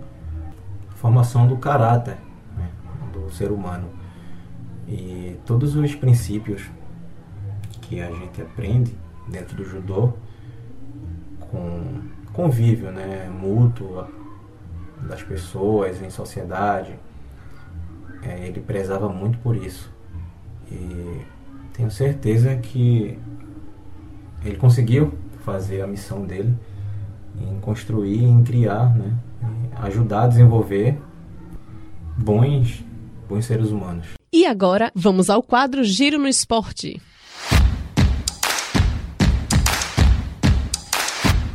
formação 0.95 1.47
do 1.47 1.57
caráter 1.57 2.17
né? 2.57 2.69
do 3.13 3.31
ser 3.31 3.51
humano. 3.51 3.89
E 4.87 5.39
todos 5.45 5.75
os 5.75 5.95
princípios 5.95 6.69
que 7.81 8.01
a 8.01 8.11
gente 8.11 8.41
aprende 8.41 8.95
dentro 9.27 9.55
do 9.55 9.63
judô 9.63 10.13
com 11.39 12.01
convívio 12.33 12.91
né, 12.91 13.29
mútuo 13.29 14.05
das 15.07 15.23
pessoas 15.23 16.01
em 16.01 16.09
sociedade, 16.09 16.95
é, 18.21 18.47
ele 18.47 18.59
prezava 18.59 19.07
muito 19.07 19.37
por 19.39 19.55
isso. 19.55 19.91
E 20.69 21.21
tenho 21.73 21.91
certeza 21.91 22.55
que 22.55 23.19
ele 24.45 24.57
conseguiu 24.57 25.13
fazer 25.43 25.81
a 25.81 25.87
missão 25.87 26.23
dele 26.23 26.55
em 27.39 27.59
construir, 27.59 28.23
em 28.23 28.43
criar, 28.43 28.95
né, 28.95 29.13
ajudar 29.81 30.23
a 30.23 30.27
desenvolver 30.27 30.97
bons, 32.17 32.83
bons 33.27 33.45
seres 33.45 33.69
humanos. 33.69 34.07
E 34.31 34.45
agora, 34.45 34.91
vamos 34.93 35.29
ao 35.29 35.41
quadro 35.41 35.83
Giro 35.83 36.19
no 36.19 36.27
Esporte. 36.27 37.01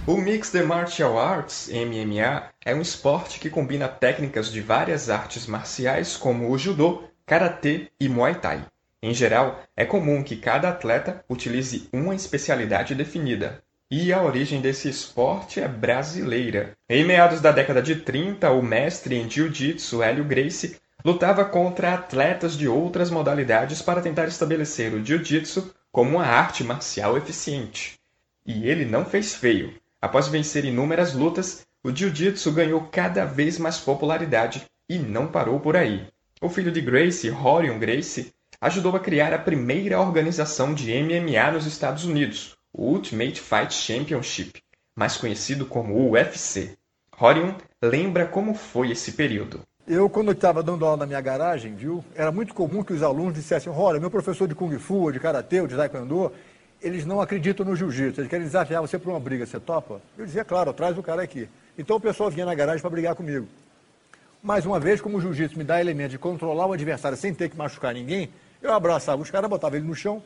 O 0.06 0.16
Mixed 0.16 0.60
Martial 0.64 1.18
Arts, 1.18 1.70
MMA, 1.72 2.48
é 2.64 2.74
um 2.74 2.80
esporte 2.80 3.38
que 3.38 3.48
combina 3.48 3.86
técnicas 3.86 4.50
de 4.50 4.60
várias 4.60 5.08
artes 5.08 5.46
marciais 5.46 6.16
como 6.16 6.50
o 6.50 6.58
judô, 6.58 7.04
karatê 7.24 7.88
e 8.00 8.08
muay 8.08 8.34
thai. 8.34 8.64
Em 9.02 9.14
geral, 9.14 9.62
é 9.74 9.84
comum 9.84 10.22
que 10.22 10.36
cada 10.36 10.68
atleta 10.68 11.24
utilize 11.28 11.88
uma 11.90 12.14
especialidade 12.14 12.94
definida. 12.94 13.62
E 13.90 14.12
a 14.12 14.22
origem 14.22 14.60
desse 14.60 14.88
esporte 14.88 15.58
é 15.58 15.66
brasileira. 15.66 16.76
Em 16.88 17.04
meados 17.04 17.40
da 17.40 17.50
década 17.50 17.80
de 17.80 17.96
30, 17.96 18.50
o 18.50 18.62
mestre 18.62 19.16
em 19.16 19.28
jiu-jitsu 19.28 20.02
Hélio 20.02 20.24
Gracie 20.24 20.76
lutava 21.04 21.44
contra 21.44 21.94
atletas 21.94 22.58
de 22.58 22.68
outras 22.68 23.10
modalidades 23.10 23.80
para 23.80 24.02
tentar 24.02 24.28
estabelecer 24.28 24.92
o 24.92 25.04
jiu-jitsu 25.04 25.74
como 25.90 26.18
uma 26.18 26.26
arte 26.26 26.62
marcial 26.62 27.16
eficiente. 27.16 27.98
E 28.46 28.68
ele 28.68 28.84
não 28.84 29.04
fez 29.04 29.34
feio. 29.34 29.74
Após 30.00 30.28
vencer 30.28 30.64
inúmeras 30.64 31.14
lutas, 31.14 31.66
o 31.82 31.90
jiu-jitsu 31.90 32.52
ganhou 32.52 32.82
cada 32.92 33.24
vez 33.24 33.58
mais 33.58 33.78
popularidade 33.78 34.66
E 34.88 34.98
não 34.98 35.26
parou 35.26 35.58
por 35.58 35.76
aí. 35.76 36.06
O 36.40 36.48
filho 36.48 36.70
de 36.70 36.80
Gracie, 36.80 37.30
Rorion 37.30 37.78
Gracie, 37.78 38.32
ajudou 38.60 38.94
a 38.94 39.00
criar 39.00 39.32
a 39.32 39.38
primeira 39.38 39.98
organização 39.98 40.74
de 40.74 40.92
MMA 40.92 41.50
nos 41.52 41.64
Estados 41.64 42.04
Unidos, 42.04 42.56
o 42.72 42.84
Ultimate 42.84 43.40
Fight 43.40 43.72
Championship, 43.72 44.62
mais 44.94 45.16
conhecido 45.16 45.64
como 45.64 46.10
UFC. 46.10 46.76
Rorion 47.16 47.54
lembra 47.82 48.26
como 48.26 48.54
foi 48.54 48.90
esse 48.90 49.12
período. 49.12 49.60
Eu, 49.88 50.10
quando 50.10 50.32
estava 50.32 50.62
dando 50.62 50.84
aula 50.84 50.98
na 50.98 51.06
minha 51.06 51.20
garagem, 51.22 51.74
viu, 51.74 52.04
era 52.14 52.30
muito 52.30 52.52
comum 52.52 52.84
que 52.84 52.92
os 52.92 53.02
alunos 53.02 53.32
dissessem, 53.32 53.72
olha, 53.72 53.98
meu 53.98 54.10
professor 54.10 54.46
de 54.46 54.54
Kung 54.54 54.78
Fu, 54.78 55.10
de 55.10 55.18
Karatê, 55.18 55.66
de 55.66 55.74
Taekwondo, 55.74 56.30
eles 56.82 57.06
não 57.06 57.20
acreditam 57.20 57.64
no 57.64 57.74
Jiu-Jitsu, 57.74 58.20
eles 58.20 58.30
querem 58.30 58.44
desafiar 58.44 58.82
você 58.82 58.98
para 58.98 59.10
uma 59.10 59.20
briga, 59.20 59.46
você 59.46 59.58
topa? 59.58 60.02
Eu 60.18 60.26
dizia, 60.26 60.44
claro, 60.44 60.72
traz 60.74 60.96
o 60.98 61.02
cara 61.02 61.22
aqui. 61.22 61.48
Então 61.78 61.96
o 61.96 62.00
pessoal 62.00 62.30
vinha 62.30 62.44
na 62.44 62.54
garagem 62.54 62.82
para 62.82 62.90
brigar 62.90 63.14
comigo. 63.14 63.48
Mais 64.42 64.66
uma 64.66 64.78
vez, 64.78 65.00
como 65.00 65.16
o 65.16 65.20
Jiu-Jitsu 65.20 65.56
me 65.56 65.64
dá 65.64 65.80
elemento 65.80 66.10
de 66.10 66.18
controlar 66.18 66.66
o 66.66 66.72
adversário 66.74 67.16
sem 67.16 67.32
ter 67.34 67.48
que 67.48 67.56
machucar 67.56 67.94
ninguém, 67.94 68.30
eu 68.62 68.72
abraçava 68.72 69.22
os 69.22 69.30
caras, 69.30 69.48
botava 69.48 69.76
ele 69.76 69.86
no 69.86 69.94
chão 69.94 70.22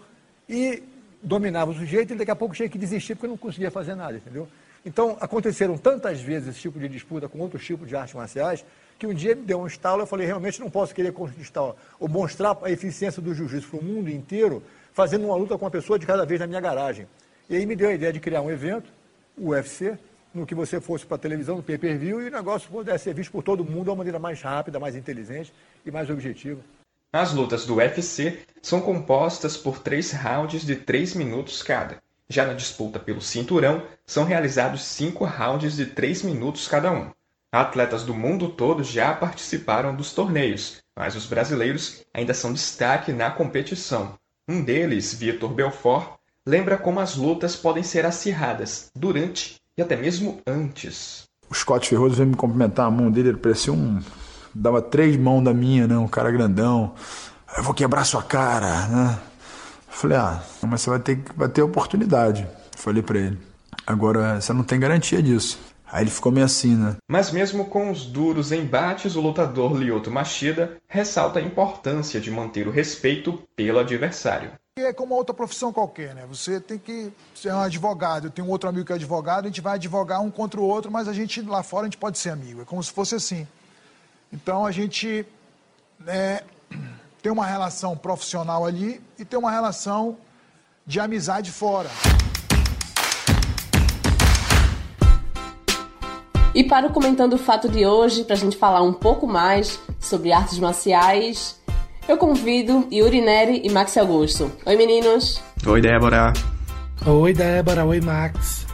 e 0.49 0.83
dominava 1.23 1.71
o 1.71 1.75
sujeito 1.75 2.13
e 2.13 2.17
daqui 2.17 2.31
a 2.31 2.37
pouco 2.37 2.55
tinha 2.55 2.69
que 2.69 2.79
desistir 2.79 3.15
porque 3.15 3.27
não 3.27 3.37
conseguia 3.37 3.71
fazer 3.71 3.95
nada, 3.95 4.17
entendeu? 4.17 4.47
Então, 4.85 5.17
aconteceram 5.19 5.79
tantas 5.79 6.21
vezes 6.21 6.49
esse 6.49 6.61
tipo 6.61 6.79
de 6.79 6.89
disputa 6.89 7.27
com 7.29 7.39
outros 7.39 7.65
tipos 7.65 7.89
de 7.89 7.97
artes 7.97 8.15
marciais 8.15 8.65
que 8.99 9.07
um 9.07 9.15
dia 9.15 9.35
me 9.35 9.43
deu 9.43 9.61
um 9.61 9.67
estalo, 9.67 10.03
eu 10.03 10.07
falei, 10.07 10.27
realmente 10.27 10.61
não 10.61 10.71
posso 10.71 10.95
querer 10.95 11.13
conquistar 11.13 11.75
ou 11.99 12.09
mostrar 12.09 12.57
a 12.63 12.71
eficiência 12.71 13.21
do 13.21 13.35
jiu-jitsu 13.35 13.69
para 13.69 13.81
o 13.81 13.83
mundo 13.83 14.11
inteiro 14.11 14.63
fazendo 14.93 15.25
uma 15.27 15.37
luta 15.37 15.59
com 15.59 15.65
uma 15.65 15.71
pessoa 15.71 15.99
de 15.99 16.07
cada 16.07 16.25
vez 16.25 16.39
na 16.39 16.47
minha 16.47 16.61
garagem. 16.61 17.07
E 17.49 17.57
aí 17.57 17.67
me 17.67 17.75
deu 17.75 17.89
a 17.89 17.93
ideia 17.93 18.13
de 18.13 18.21
criar 18.21 18.43
um 18.43 18.51
evento, 18.51 18.91
o 19.37 19.49
UFC, 19.49 19.99
no 20.33 20.47
que 20.47 20.55
você 20.55 20.81
fosse 20.81 21.05
para 21.05 21.17
a 21.17 21.19
televisão, 21.19 21.57
no 21.57 21.63
pay-per-view, 21.63 22.23
e 22.23 22.29
o 22.29 22.31
negócio 22.31 22.71
pudesse 22.71 23.05
ser 23.05 23.15
visto 23.15 23.33
por 23.33 23.43
todo 23.43 23.65
mundo 23.65 23.85
de 23.85 23.91
uma 23.91 23.97
maneira 23.97 24.19
mais 24.19 24.41
rápida, 24.41 24.79
mais 24.79 24.95
inteligente 24.95 25.53
e 25.85 25.91
mais 25.91 26.09
objetiva. 26.11 26.61
As 27.15 27.33
lutas 27.33 27.65
do 27.65 27.77
UFC 27.77 28.41
são 28.61 28.81
compostas 28.81 29.57
por 29.57 29.79
três 29.79 30.11
rounds 30.11 30.67
de 30.67 30.75
três 30.75 31.15
minutos 31.15 31.63
cada. 31.63 32.03
Já 32.29 32.45
na 32.45 32.55
disputa 32.55 32.99
pelo 32.99 33.21
cinturão, 33.21 33.85
são 34.05 34.25
realizados 34.25 34.83
cinco 34.83 35.25
rounds 35.25 35.77
de 35.77 35.87
três 35.87 36.25
minutos 36.25 36.67
cada 36.67 36.91
um. 36.91 37.13
Atletas 37.53 38.03
do 38.03 38.13
mundo 38.13 38.49
todo 38.49 38.83
já 38.83 39.15
participaram 39.15 39.95
dos 39.95 40.13
torneios, 40.13 40.83
mas 40.97 41.15
os 41.15 41.25
brasileiros 41.25 42.05
ainda 42.13 42.35
são 42.35 42.53
destaque 42.53 43.13
na 43.13 43.31
competição. 43.31 44.19
Um 44.49 44.61
deles, 44.61 45.15
Vitor 45.15 45.55
Belfort, 45.55 46.19
lembra 46.45 46.77
como 46.77 46.99
as 46.99 47.15
lutas 47.15 47.55
podem 47.55 47.85
ser 47.85 48.05
acirradas 48.05 48.91
durante 48.93 49.61
e 49.79 49.83
até 49.83 49.95
mesmo 49.95 50.43
antes. 50.45 51.29
O 51.49 51.55
Scott 51.55 51.89
Ferroso 51.89 52.17
veio 52.17 52.31
me 52.31 52.37
cumprimentar, 52.37 52.87
a 52.87 52.91
mão 52.91 53.09
dele 53.09 53.29
ele 53.29 53.39
parecia 53.39 53.73
um. 53.73 54.03
Dava 54.55 54.81
três 54.81 55.17
mãos 55.17 55.43
da 55.43 55.53
minha, 55.53 55.87
né? 55.87 55.97
Um 55.97 56.09
cara 56.09 56.31
grandão. 56.31 56.95
Eu 57.57 57.63
vou 57.63 57.75
quebrar 57.75 58.05
sua 58.05 58.23
cara, 58.23 58.87
né? 58.89 59.19
falei, 59.95 60.19
ah, 60.19 60.43
mas 60.63 60.83
você 60.83 60.91
vai 60.91 60.99
ter, 60.99 61.23
vai 61.37 61.49
ter 61.49 61.63
oportunidade. 61.63 62.47
Falei 62.77 63.03
para 63.03 63.19
ele. 63.19 63.39
Agora, 63.87 64.41
você 64.41 64.53
não 64.53 64.65
tem 64.65 64.79
garantia 64.79 65.23
disso. 65.23 65.59
Aí 65.91 66.03
ele 66.03 66.11
ficou 66.11 66.33
meio 66.33 66.45
assim, 66.45 66.75
né? 66.75 66.97
Mas 67.09 67.31
mesmo 67.31 67.67
com 67.67 67.91
os 67.91 68.05
duros 68.05 68.51
embates, 68.51 69.15
o 69.15 69.21
lutador 69.21 69.75
Lyoto 69.75 70.11
Machida 70.11 70.77
ressalta 70.89 71.39
a 71.39 71.43
importância 71.43 72.21
de 72.21 72.31
manter 72.31 72.67
o 72.67 72.71
respeito 72.71 73.41
pelo 73.55 73.79
adversário. 73.79 74.53
É 74.77 74.93
como 74.93 75.15
outra 75.15 75.33
profissão 75.33 75.73
qualquer, 75.73 76.15
né? 76.17 76.25
Você 76.29 76.59
tem 76.59 76.79
que 76.79 77.13
ser 77.33 77.53
um 77.53 77.61
advogado. 77.61 78.27
Eu 78.27 78.31
tenho 78.31 78.49
um 78.49 78.51
outro 78.51 78.69
amigo 78.69 78.85
que 78.85 78.93
é 78.93 78.97
advogado, 78.97 79.45
a 79.45 79.49
gente 79.49 79.61
vai 79.61 79.75
advogar 79.75 80.21
um 80.21 80.33
contra 80.33 80.61
o 80.61 80.65
outro, 80.65 80.91
mas 80.91 81.07
a 81.07 81.13
gente 81.13 81.41
lá 81.43 81.63
fora 81.63 81.83
a 81.83 81.87
gente 81.87 81.99
pode 81.99 82.19
ser 82.19 82.31
amigo. 82.31 82.63
É 82.63 82.65
como 82.65 82.83
se 82.83 82.91
fosse 82.91 83.15
assim. 83.15 83.47
Então 84.35 84.67
a 84.67 84.73
gente 84.73 85.25
né, 85.99 86.41
tem 87.23 87.31
uma 87.31 87.47
relação 87.47 87.97
profissional 87.97 88.67
ali 88.67 89.01
e 89.17 89.25
tem 89.25 89.39
uma 89.39 89.51
relação 89.51 90.17
de 90.85 90.99
amizade 90.99 91.53
fora. 91.53 91.89
E 96.53 96.65
para 96.65 96.89
o 96.89 96.93
Comentando 96.93 97.35
o 97.35 97.39
Fato 97.39 97.69
de 97.69 97.87
hoje, 97.87 98.25
para 98.25 98.35
a 98.35 98.39
gente 98.39 98.57
falar 98.57 98.83
um 98.83 98.93
pouco 98.93 99.27
mais 99.27 99.79
sobre 100.01 100.33
artes 100.33 100.59
marciais, 100.59 101.61
eu 102.09 102.19
convido 102.19 102.89
Yuri 102.93 103.21
Neri 103.21 103.63
e 103.65 103.71
Max 103.71 103.97
Augusto. 103.97 104.51
Oi, 104.67 104.77
meninos! 104.77 105.41
Oi, 105.65 105.81
Débora! 105.81 106.33
Oi, 107.07 107.33
Débora! 107.33 107.85
Oi, 107.85 108.01
Max! 108.01 108.67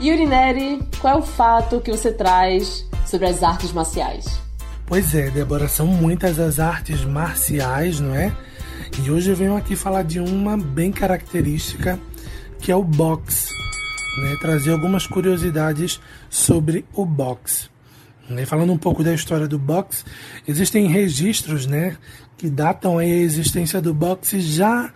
Yuri 0.00 0.26
Neri, 0.26 0.86
qual 1.00 1.14
é 1.14 1.18
o 1.18 1.22
fato 1.22 1.80
que 1.80 1.90
você 1.90 2.12
traz 2.12 2.86
sobre 3.06 3.26
as 3.26 3.42
artes 3.42 3.72
marciais? 3.72 4.41
Pois 4.92 5.14
é, 5.14 5.30
Débora, 5.30 5.68
são 5.68 5.86
muitas 5.86 6.38
as 6.38 6.60
artes 6.60 7.02
marciais, 7.02 7.98
não 7.98 8.14
é? 8.14 8.30
E 9.02 9.10
hoje 9.10 9.30
eu 9.30 9.34
venho 9.34 9.56
aqui 9.56 9.74
falar 9.74 10.02
de 10.02 10.20
uma 10.20 10.54
bem 10.54 10.92
característica, 10.92 11.98
que 12.58 12.70
é 12.70 12.76
o 12.76 12.84
boxe 12.84 13.54
né, 14.18 14.36
trazer 14.38 14.70
algumas 14.70 15.06
curiosidades 15.06 15.98
sobre 16.28 16.84
o 16.92 17.06
boxe. 17.06 17.70
Né, 18.28 18.44
falando 18.44 18.70
um 18.70 18.76
pouco 18.76 19.02
da 19.02 19.14
história 19.14 19.48
do 19.48 19.58
boxe, 19.58 20.04
existem 20.46 20.86
registros 20.88 21.66
né, 21.66 21.96
que 22.36 22.50
datam 22.50 22.98
a 22.98 23.06
existência 23.06 23.80
do 23.80 23.94
boxe 23.94 24.42
já 24.42 24.92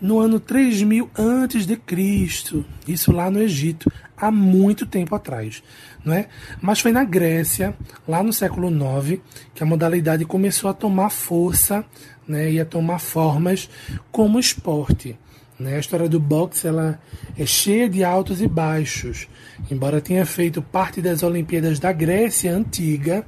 no 0.00 0.20
ano 0.20 0.38
3000 0.38 1.10
antes 1.18 1.66
de 1.66 1.76
Cristo, 1.76 2.64
isso 2.86 3.10
lá 3.10 3.28
no 3.28 3.42
Egito, 3.42 3.90
há 4.20 4.30
muito 4.30 4.86
tempo 4.86 5.14
atrás, 5.14 5.62
não 6.04 6.12
é? 6.14 6.28
Mas 6.60 6.80
foi 6.80 6.92
na 6.92 7.04
Grécia, 7.04 7.74
lá 8.06 8.22
no 8.22 8.32
século 8.32 8.68
IX, 8.68 9.20
que 9.54 9.62
a 9.62 9.66
modalidade 9.66 10.24
começou 10.24 10.68
a 10.68 10.74
tomar 10.74 11.10
força, 11.10 11.84
né, 12.26 12.50
e 12.52 12.60
a 12.60 12.64
tomar 12.64 12.98
formas 12.98 13.68
como 14.12 14.38
esporte. 14.38 15.18
Né? 15.60 15.76
A 15.76 15.78
história 15.78 16.08
do 16.08 16.18
boxe 16.18 16.66
ela 16.66 16.98
é 17.36 17.44
cheia 17.44 17.88
de 17.88 18.02
altos 18.02 18.40
e 18.40 18.48
baixos. 18.48 19.28
Embora 19.70 20.00
tenha 20.00 20.24
feito 20.24 20.62
parte 20.62 21.02
das 21.02 21.22
Olimpíadas 21.22 21.78
da 21.78 21.92
Grécia 21.92 22.56
antiga, 22.56 23.26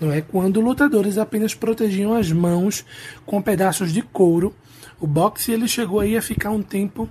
não 0.00 0.12
é 0.12 0.20
quando 0.20 0.60
lutadores 0.60 1.18
apenas 1.18 1.54
protegiam 1.54 2.14
as 2.14 2.30
mãos 2.30 2.84
com 3.26 3.42
pedaços 3.42 3.92
de 3.92 4.00
couro. 4.00 4.54
O 5.00 5.06
boxe 5.06 5.50
ele 5.50 5.66
chegou 5.66 5.98
aí 5.98 6.16
a 6.16 6.22
ficar 6.22 6.50
um 6.50 6.62
tempo, 6.62 7.08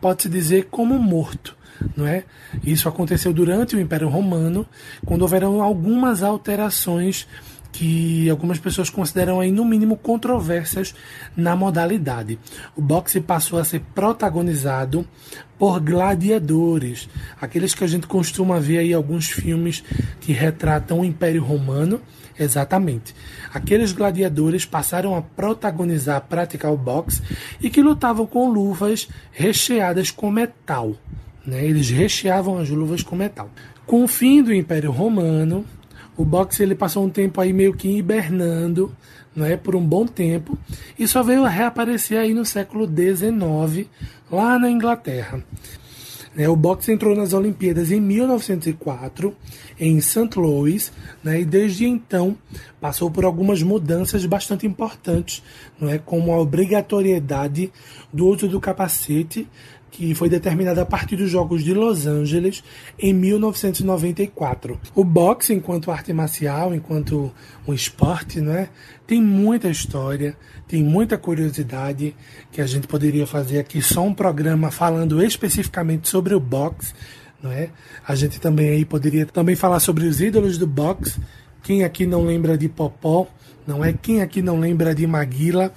pode-se 0.00 0.28
dizer, 0.30 0.68
como 0.70 0.98
morto. 0.98 1.54
Não 1.96 2.06
é? 2.06 2.24
Isso 2.64 2.88
aconteceu 2.88 3.32
durante 3.32 3.76
o 3.76 3.80
Império 3.80 4.08
Romano, 4.08 4.66
quando 5.04 5.22
houveram 5.22 5.60
algumas 5.62 6.22
alterações 6.22 7.26
que 7.74 8.30
algumas 8.30 8.58
pessoas 8.58 8.88
consideram 8.88 9.40
aí 9.40 9.50
no 9.50 9.64
mínimo 9.64 9.96
controversas 9.96 10.94
na 11.36 11.56
modalidade. 11.56 12.38
O 12.76 12.80
boxe 12.80 13.20
passou 13.20 13.58
a 13.58 13.64
ser 13.64 13.80
protagonizado 13.92 15.04
por 15.58 15.80
gladiadores, 15.80 17.08
aqueles 17.40 17.74
que 17.74 17.82
a 17.82 17.86
gente 17.88 18.06
costuma 18.06 18.60
ver 18.60 18.78
aí 18.78 18.92
alguns 18.92 19.28
filmes 19.28 19.82
que 20.20 20.32
retratam 20.32 21.00
o 21.00 21.04
Império 21.04 21.42
Romano, 21.42 22.00
exatamente. 22.38 23.12
Aqueles 23.52 23.92
gladiadores 23.92 24.64
passaram 24.64 25.16
a 25.16 25.22
protagonizar, 25.22 26.20
praticar 26.28 26.72
o 26.72 26.76
boxe 26.76 27.22
e 27.60 27.68
que 27.68 27.82
lutavam 27.82 28.24
com 28.24 28.48
luvas 28.48 29.08
recheadas 29.32 30.12
com 30.12 30.30
metal. 30.30 30.94
Né? 31.46 31.64
Eles 31.64 31.90
recheavam 31.90 32.58
as 32.58 32.68
luvas 32.68 33.02
com 33.02 33.16
metal. 33.16 33.50
Com 33.86 34.04
o 34.04 34.08
fim 34.08 34.42
do 34.42 34.52
Império 34.52 34.90
Romano, 34.90 35.64
o 36.16 36.24
boxe 36.24 36.62
ele 36.62 36.74
passou 36.74 37.04
um 37.04 37.10
tempo 37.10 37.40
aí 37.40 37.52
meio 37.52 37.74
que 37.74 37.88
hibernando, 37.88 38.94
não 39.34 39.44
é, 39.44 39.56
por 39.56 39.74
um 39.74 39.84
bom 39.84 40.06
tempo, 40.06 40.56
e 40.98 41.06
só 41.08 41.22
veio 41.22 41.44
a 41.44 41.48
reaparecer 41.48 42.18
aí 42.18 42.32
no 42.32 42.44
século 42.44 42.86
XIX, 42.86 43.88
lá 44.30 44.58
na 44.58 44.70
Inglaterra. 44.70 45.42
É, 46.36 46.48
o 46.48 46.56
boxe 46.56 46.90
entrou 46.90 47.14
nas 47.14 47.32
Olimpíadas 47.32 47.92
em 47.92 48.00
1904, 48.00 49.34
em 49.78 50.00
St. 50.00 50.36
Louis, 50.36 50.92
né, 51.22 51.40
e 51.40 51.44
desde 51.44 51.86
então 51.86 52.36
passou 52.80 53.08
por 53.08 53.24
algumas 53.24 53.62
mudanças 53.62 54.26
bastante 54.26 54.66
importantes, 54.66 55.42
não 55.80 55.88
é, 55.88 55.98
como 55.98 56.32
a 56.32 56.40
obrigatoriedade 56.40 57.72
do 58.12 58.26
uso 58.26 58.48
do 58.48 58.60
capacete 58.60 59.46
que 59.94 60.12
foi 60.12 60.28
determinada 60.28 60.82
a 60.82 60.86
partir 60.86 61.14
dos 61.14 61.30
Jogos 61.30 61.62
de 61.62 61.72
Los 61.72 62.04
Angeles 62.04 62.64
em 62.98 63.14
1994. 63.14 64.80
O 64.92 65.04
boxe, 65.04 65.54
enquanto 65.54 65.88
arte 65.88 66.12
marcial, 66.12 66.74
enquanto 66.74 67.32
um 67.66 67.72
esporte, 67.72 68.40
né, 68.40 68.70
tem 69.06 69.22
muita 69.22 69.68
história, 69.68 70.36
tem 70.66 70.82
muita 70.82 71.16
curiosidade 71.16 72.16
que 72.50 72.60
a 72.60 72.66
gente 72.66 72.88
poderia 72.88 73.24
fazer 73.24 73.60
aqui 73.60 73.80
só 73.80 74.02
um 74.02 74.12
programa 74.12 74.68
falando 74.72 75.22
especificamente 75.22 76.08
sobre 76.08 76.34
o 76.34 76.40
boxe, 76.40 76.92
é? 77.44 77.68
A 78.08 78.14
gente 78.14 78.40
também 78.40 78.70
aí 78.70 78.84
poderia 78.86 79.26
também 79.26 79.54
falar 79.54 79.78
sobre 79.78 80.06
os 80.06 80.18
ídolos 80.18 80.56
do 80.56 80.66
boxe. 80.66 81.20
Quem 81.62 81.84
aqui 81.84 82.06
não 82.06 82.24
lembra 82.24 82.56
de 82.56 82.70
Popó, 82.70 83.28
não 83.66 83.84
é? 83.84 83.92
Quem 83.92 84.22
aqui 84.22 84.40
não 84.40 84.58
lembra 84.58 84.94
de 84.94 85.06
Maguila? 85.06 85.70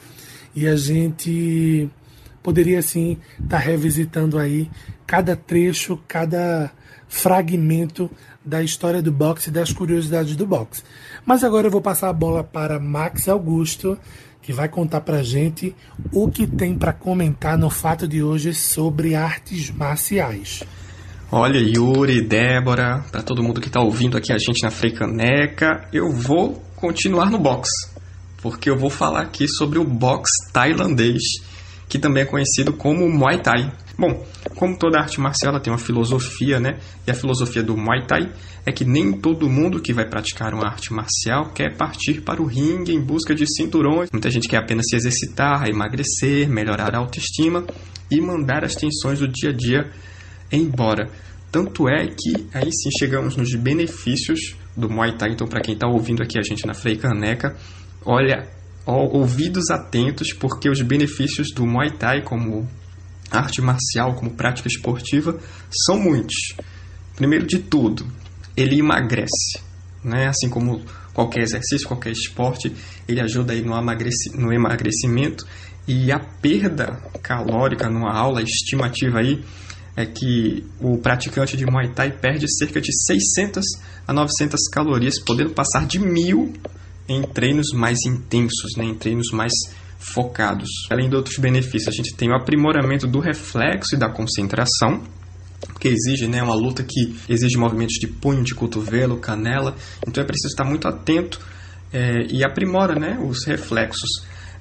E 0.55 0.65
a 0.65 0.77
gente 0.77 1.89
poderia 2.47 2.81
sim 2.81 3.17
estar 3.33 3.57
tá 3.57 3.57
revisitando 3.57 4.39
aí 4.39 4.69
cada 5.05 5.35
trecho, 5.35 5.99
cada 6.07 6.71
fragmento 7.09 8.09
da 8.43 8.63
história 8.63 9.01
do 9.01 9.11
boxe 9.11 9.51
das 9.51 9.73
curiosidades 9.73 10.33
do 10.37 10.47
boxe. 10.47 10.81
Mas 11.25 11.43
agora 11.43 11.67
eu 11.67 11.71
vou 11.71 11.81
passar 11.81 12.07
a 12.07 12.13
bola 12.13 12.45
para 12.45 12.79
Max 12.79 13.27
Augusto, 13.27 13.99
que 14.41 14.53
vai 14.53 14.69
contar 14.69 15.01
pra 15.01 15.21
gente 15.21 15.75
o 16.13 16.31
que 16.31 16.47
tem 16.47 16.73
para 16.73 16.93
comentar 16.93 17.57
no 17.57 17.69
fato 17.69 18.07
de 18.07 18.23
hoje 18.23 18.53
sobre 18.53 19.13
artes 19.13 19.69
marciais. 19.69 20.63
Olha, 21.29 21.59
Yuri, 21.59 22.21
Débora, 22.21 23.03
para 23.11 23.21
todo 23.23 23.43
mundo 23.43 23.59
que 23.59 23.67
está 23.67 23.81
ouvindo 23.81 24.15
aqui 24.15 24.31
a 24.31 24.37
gente 24.37 24.63
na 24.63 24.71
Freicaneca, 24.71 25.85
eu 25.91 26.09
vou 26.13 26.63
continuar 26.77 27.29
no 27.29 27.39
box, 27.39 27.69
porque 28.41 28.69
eu 28.69 28.77
vou 28.77 28.89
falar 28.89 29.23
aqui 29.23 29.49
sobre 29.49 29.77
o 29.79 29.83
box 29.83 30.29
tailandês, 30.53 31.21
que 31.87 31.97
também 31.97 32.23
é 32.23 32.25
conhecido 32.25 32.73
como 32.73 33.09
Muay 33.09 33.41
Thai. 33.41 33.71
Bom, 33.97 34.25
como 34.55 34.77
toda 34.77 34.99
arte 34.99 35.19
marcial, 35.19 35.53
ela 35.53 35.59
tem 35.59 35.71
uma 35.71 35.79
filosofia, 35.79 36.59
né? 36.59 36.77
E 37.05 37.11
a 37.11 37.13
filosofia 37.13 37.63
do 37.63 37.75
Muay 37.75 38.05
Thai 38.05 38.31
é 38.65 38.71
que 38.71 38.85
nem 38.85 39.13
todo 39.13 39.49
mundo 39.49 39.81
que 39.81 39.93
vai 39.93 40.05
praticar 40.05 40.53
uma 40.53 40.67
arte 40.67 40.93
marcial 40.93 41.51
quer 41.53 41.75
partir 41.75 42.21
para 42.21 42.41
o 42.41 42.45
ringue 42.45 42.93
em 42.93 43.01
busca 43.01 43.33
de 43.33 43.45
cinturões. 43.47 44.09
Muita 44.11 44.29
gente 44.29 44.47
quer 44.47 44.57
apenas 44.57 44.85
se 44.89 44.95
exercitar, 44.95 45.67
emagrecer, 45.67 46.49
melhorar 46.49 46.93
a 46.93 46.99
autoestima 46.99 47.65
e 48.11 48.21
mandar 48.21 48.63
as 48.63 48.75
tensões 48.75 49.19
do 49.19 49.27
dia 49.27 49.49
a 49.49 49.53
dia 49.53 49.91
embora. 50.51 51.09
Tanto 51.51 51.87
é 51.87 52.07
que 52.07 52.47
aí 52.53 52.69
sim 52.71 52.89
chegamos 52.99 53.35
nos 53.35 53.55
benefícios 53.55 54.55
do 54.75 54.89
Muay 54.89 55.17
Thai. 55.17 55.31
Então, 55.31 55.47
para 55.47 55.61
quem 55.61 55.73
está 55.73 55.87
ouvindo 55.87 56.21
aqui 56.21 56.37
a 56.37 56.43
gente 56.43 56.67
na 56.67 56.73
Frei 56.73 56.97
Caneca, 56.97 57.55
olha, 58.05 58.47
ouvidos 58.87 59.69
atentos, 59.69 60.31
porque 60.33 60.69
os 60.69 60.81
benefícios 60.81 61.51
do 61.51 61.65
Muay 61.65 61.91
Thai 61.91 62.21
como 62.21 62.67
arte 63.29 63.61
marcial, 63.61 64.15
como 64.15 64.31
prática 64.31 64.67
esportiva, 64.67 65.37
são 65.85 65.99
muitos. 65.99 66.55
Primeiro 67.15 67.45
de 67.45 67.59
tudo, 67.59 68.07
ele 68.55 68.79
emagrece, 68.79 69.59
né? 70.03 70.27
Assim 70.27 70.49
como 70.49 70.81
qualquer 71.13 71.41
exercício, 71.41 71.87
qualquer 71.87 72.11
esporte, 72.11 72.71
ele 73.07 73.19
ajuda 73.19 73.53
aí 73.53 73.61
no, 73.61 73.73
emagrecimento 74.53 75.45
e 75.87 76.11
a 76.11 76.19
perda 76.19 77.01
calórica 77.21 77.89
numa 77.89 78.13
aula 78.13 78.41
estimativa 78.41 79.19
aí 79.19 79.43
é 79.95 80.05
que 80.05 80.63
o 80.79 80.97
praticante 80.99 81.57
de 81.57 81.65
Muay 81.65 81.89
Thai 81.89 82.11
perde 82.11 82.45
cerca 82.55 82.79
de 82.79 82.91
600 82.93 83.65
a 84.07 84.13
900 84.13 84.69
calorias, 84.69 85.19
podendo 85.19 85.51
passar 85.51 85.87
de 85.87 85.97
mil 85.97 86.53
em 87.07 87.21
treinos 87.21 87.67
mais 87.73 87.99
intensos, 88.05 88.75
né, 88.77 88.85
em 88.85 88.95
treinos 88.95 89.31
mais 89.31 89.53
focados. 89.97 90.69
Além 90.89 91.09
de 91.09 91.15
outros 91.15 91.37
benefícios, 91.37 91.87
a 91.87 91.91
gente 91.91 92.15
tem 92.15 92.29
o 92.29 92.35
aprimoramento 92.35 93.07
do 93.07 93.19
reflexo 93.19 93.95
e 93.95 93.97
da 93.97 94.09
concentração, 94.09 95.03
que 95.79 95.87
exige 95.87 96.27
né, 96.27 96.41
uma 96.41 96.55
luta 96.55 96.83
que 96.83 97.15
exige 97.27 97.57
movimentos 97.57 97.95
de 97.95 98.07
punho, 98.07 98.43
de 98.43 98.53
cotovelo, 98.53 99.17
canela, 99.17 99.75
então 100.07 100.23
é 100.23 100.27
preciso 100.27 100.53
estar 100.53 100.63
muito 100.63 100.87
atento 100.87 101.39
é, 101.91 102.27
e 102.29 102.43
aprimora 102.43 102.95
né, 102.99 103.17
os 103.23 103.45
reflexos 103.45 104.09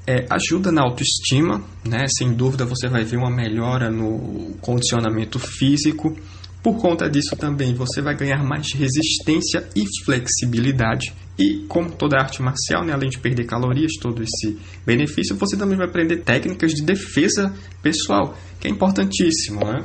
é, 0.07 0.25
ajuda 0.31 0.71
na 0.71 0.83
autoestima, 0.83 1.63
né? 1.85 2.07
Sem 2.09 2.33
dúvida 2.33 2.65
você 2.65 2.89
vai 2.89 3.05
ver 3.05 3.17
uma 3.17 3.31
melhora 3.31 3.91
no 3.91 4.55
condicionamento 4.61 5.39
físico. 5.39 6.17
Por 6.63 6.79
conta 6.79 7.11
disso 7.11 7.37
também 7.37 7.75
você 7.75 8.01
vai 8.01 8.15
ganhar 8.15 8.43
mais 8.45 8.73
resistência 8.73 9.69
e 9.75 9.85
flexibilidade. 10.05 11.13
E 11.39 11.65
como 11.69 11.91
toda 11.91 12.19
arte 12.19 12.41
marcial, 12.41 12.85
né, 12.85 12.93
além 12.93 13.11
de 13.11 13.19
perder 13.19 13.45
calorias, 13.45 13.93
todo 14.01 14.23
esse 14.23 14.59
benefício, 14.87 15.37
você 15.37 15.57
também 15.57 15.77
vai 15.77 15.87
aprender 15.87 16.19
técnicas 16.19 16.73
de 16.73 16.83
defesa 16.83 17.55
pessoal, 17.83 18.37
que 18.59 18.69
é 18.69 18.71
importantíssimo, 18.71 19.61
né? 19.61 19.85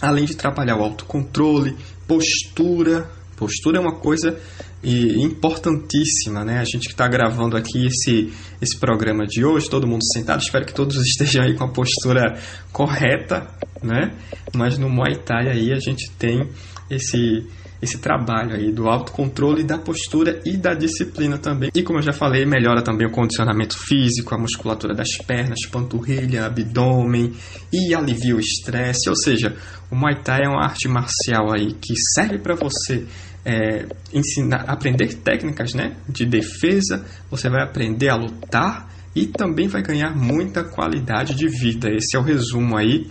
Além 0.00 0.26
de 0.26 0.36
trabalhar 0.36 0.76
o 0.76 0.82
autocontrole, 0.82 1.74
postura, 2.06 3.10
Postura 3.36 3.78
é 3.78 3.80
uma 3.80 3.96
coisa 3.96 4.38
importantíssima, 4.82 6.44
né? 6.44 6.58
A 6.58 6.64
gente 6.64 6.86
que 6.86 6.92
está 6.92 7.08
gravando 7.08 7.56
aqui 7.56 7.86
esse, 7.86 8.32
esse 8.60 8.78
programa 8.78 9.26
de 9.26 9.44
hoje, 9.44 9.68
todo 9.68 9.86
mundo 9.86 10.04
sentado, 10.12 10.40
espero 10.40 10.66
que 10.66 10.74
todos 10.74 10.96
estejam 11.04 11.42
aí 11.42 11.54
com 11.54 11.64
a 11.64 11.68
postura 11.68 12.38
correta, 12.72 13.48
né? 13.82 14.14
Mas 14.54 14.78
no 14.78 14.88
Muay 14.88 15.16
Thai 15.16 15.48
aí 15.48 15.72
a 15.72 15.80
gente 15.80 16.10
tem 16.12 16.48
esse 16.90 17.46
esse 17.84 17.98
trabalho 17.98 18.54
aí 18.54 18.72
do 18.72 18.88
autocontrole 18.88 19.62
da 19.62 19.78
postura 19.78 20.40
e 20.44 20.56
da 20.56 20.74
disciplina 20.74 21.38
também. 21.38 21.70
E 21.74 21.82
como 21.82 21.98
eu 21.98 22.02
já 22.02 22.12
falei, 22.12 22.44
melhora 22.44 22.82
também 22.82 23.06
o 23.06 23.10
condicionamento 23.10 23.78
físico, 23.78 24.34
a 24.34 24.38
musculatura 24.38 24.94
das 24.94 25.16
pernas, 25.18 25.66
panturrilha, 25.70 26.46
abdômen 26.46 27.32
e 27.72 27.94
alivia 27.94 28.36
o 28.36 28.40
estresse. 28.40 29.08
Ou 29.08 29.16
seja, 29.16 29.56
o 29.90 29.96
Muay 29.96 30.22
Thai 30.22 30.44
é 30.44 30.48
uma 30.48 30.64
arte 30.64 30.88
marcial 30.88 31.52
aí 31.52 31.72
que 31.72 31.94
serve 32.14 32.38
para 32.38 32.54
você 32.54 33.06
é, 33.44 33.86
ensinar, 34.12 34.64
aprender 34.66 35.14
técnicas 35.14 35.74
né, 35.74 35.96
de 36.08 36.24
defesa, 36.24 37.04
você 37.30 37.48
vai 37.48 37.62
aprender 37.62 38.08
a 38.08 38.16
lutar 38.16 38.88
e 39.14 39.26
também 39.26 39.68
vai 39.68 39.82
ganhar 39.82 40.16
muita 40.16 40.64
qualidade 40.64 41.34
de 41.34 41.46
vida. 41.46 41.88
Esse 41.88 42.16
é 42.16 42.18
o 42.18 42.22
resumo 42.22 42.76
aí 42.76 43.08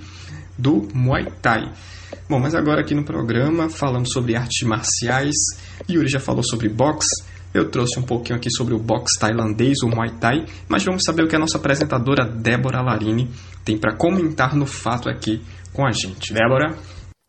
do 0.58 0.88
Muay 0.94 1.28
Thai. 1.42 1.72
Bom, 2.34 2.40
mas 2.40 2.56
agora 2.56 2.82
aqui 2.82 2.96
no 2.96 3.06
programa, 3.06 3.70
falando 3.70 4.12
sobre 4.12 4.36
artes 4.36 4.68
marciais, 4.68 5.36
Yuri 5.88 6.08
já 6.08 6.20
falou 6.20 6.42
sobre 6.44 6.68
boxe, 6.68 7.24
eu 7.54 7.70
trouxe 7.70 8.00
um 8.00 8.02
pouquinho 8.02 8.38
aqui 8.38 8.50
sobre 8.50 8.74
o 8.74 8.80
boxe 8.80 9.20
tailandês, 9.20 9.84
o 9.84 9.88
Muay 9.88 10.10
Thai, 10.20 10.44
mas 10.68 10.84
vamos 10.84 11.04
saber 11.04 11.22
o 11.22 11.28
que 11.28 11.36
a 11.36 11.40
nossa 11.40 11.60
apresentadora 11.60 12.26
Débora 12.26 12.82
Larini 12.82 13.30
tem 13.64 13.78
para 13.78 13.96
comentar 13.96 14.56
no 14.56 14.66
fato 14.66 15.10
aqui 15.10 15.44
com 15.72 15.86
a 15.86 15.92
gente. 15.92 16.34
Débora? 16.34 16.76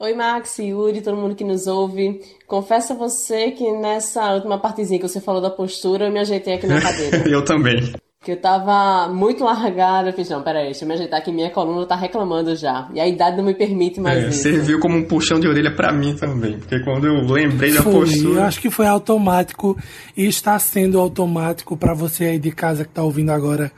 Oi, 0.01 0.14
Max, 0.14 0.59
Yuri, 0.59 1.03
todo 1.03 1.19
mundo 1.19 1.35
que 1.35 1.45
nos 1.45 1.67
ouve. 1.67 2.23
Confesso 2.47 2.95
a 2.95 2.97
você 2.97 3.51
que 3.51 3.71
nessa 3.73 4.33
última 4.33 4.59
partezinha 4.59 4.99
que 4.99 5.07
você 5.07 5.21
falou 5.21 5.43
da 5.43 5.51
postura, 5.51 6.07
eu 6.07 6.11
me 6.11 6.19
ajeitei 6.19 6.55
aqui 6.55 6.67
na 6.67 6.81
cadeira. 6.81 7.29
eu 7.29 7.45
também. 7.45 7.93
Que 8.25 8.33
eu 8.33 8.41
tava 8.41 9.13
muito 9.13 9.45
largada. 9.45 10.09
Eu 10.09 10.13
fiz, 10.15 10.31
não, 10.31 10.43
peraí, 10.43 10.65
deixa 10.67 10.85
eu 10.85 10.89
me 10.89 10.95
ajeitar 10.95 11.23
que 11.23 11.31
minha 11.31 11.51
coluna 11.51 11.85
tá 11.85 11.95
reclamando 11.95 12.57
já. 12.57 12.89
E 12.95 12.99
a 12.99 13.07
idade 13.07 13.37
não 13.37 13.45
me 13.45 13.55
permite 13.55 14.01
mais 14.01 14.25
é, 14.25 14.29
isso. 14.29 14.43
Serviu 14.43 14.81
como 14.81 14.97
um 14.97 15.05
puxão 15.05 15.39
de 15.39 15.47
orelha 15.47 15.71
para 15.71 15.93
mim 15.93 16.17
também. 16.17 16.59
Porque 16.59 16.81
quando 16.81 17.07
eu 17.07 17.21
lembrei 17.21 17.73
da 17.73 17.83
foi, 17.83 17.93
postura. 17.93 18.41
Eu 18.41 18.43
acho 18.45 18.61
que 18.61 18.71
foi 18.71 18.87
automático 18.87 19.77
e 20.17 20.25
está 20.27 20.59
sendo 20.59 20.99
automático 20.99 21.77
para 21.77 21.93
você 21.93 22.25
aí 22.25 22.39
de 22.39 22.51
casa 22.51 22.85
que 22.85 22.91
tá 22.91 23.03
ouvindo 23.03 23.31
agora 23.31 23.71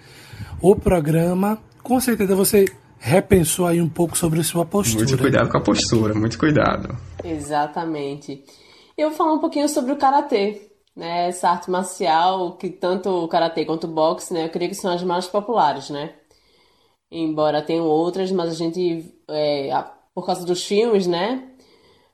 o 0.62 0.76
programa. 0.76 1.58
Com 1.82 2.00
certeza 2.00 2.36
você 2.36 2.66
repensou 2.98 3.66
aí 3.66 3.80
um 3.80 3.88
pouco 3.88 4.16
sobre 4.16 4.40
a 4.40 4.44
sua 4.44 4.64
postura. 4.64 5.06
Muito 5.06 5.18
cuidado 5.18 5.48
com 5.48 5.58
a 5.58 5.60
postura, 5.60 6.14
muito 6.14 6.38
cuidado. 6.38 6.96
Exatamente. 7.24 8.44
Eu 8.96 9.08
vou 9.08 9.18
falar 9.18 9.34
um 9.34 9.40
pouquinho 9.40 9.68
sobre 9.68 9.92
o 9.92 9.96
karatê, 9.96 10.70
né? 10.96 11.28
Essa 11.28 11.50
arte 11.50 11.70
marcial 11.70 12.56
que 12.56 12.70
tanto 12.70 13.10
o 13.10 13.28
karatê 13.28 13.64
quanto 13.64 13.84
o 13.84 13.88
boxe, 13.88 14.32
né? 14.34 14.46
Eu 14.46 14.50
creio 14.50 14.70
que 14.70 14.76
são 14.76 14.92
as 14.92 15.02
mais 15.02 15.26
populares, 15.26 15.90
né? 15.90 16.14
Embora 17.10 17.62
tenham 17.62 17.86
outras, 17.86 18.32
mas 18.32 18.50
a 18.50 18.54
gente, 18.54 19.14
é, 19.28 19.70
por 20.14 20.26
causa 20.26 20.44
dos 20.46 20.64
filmes, 20.64 21.06
né? 21.06 21.48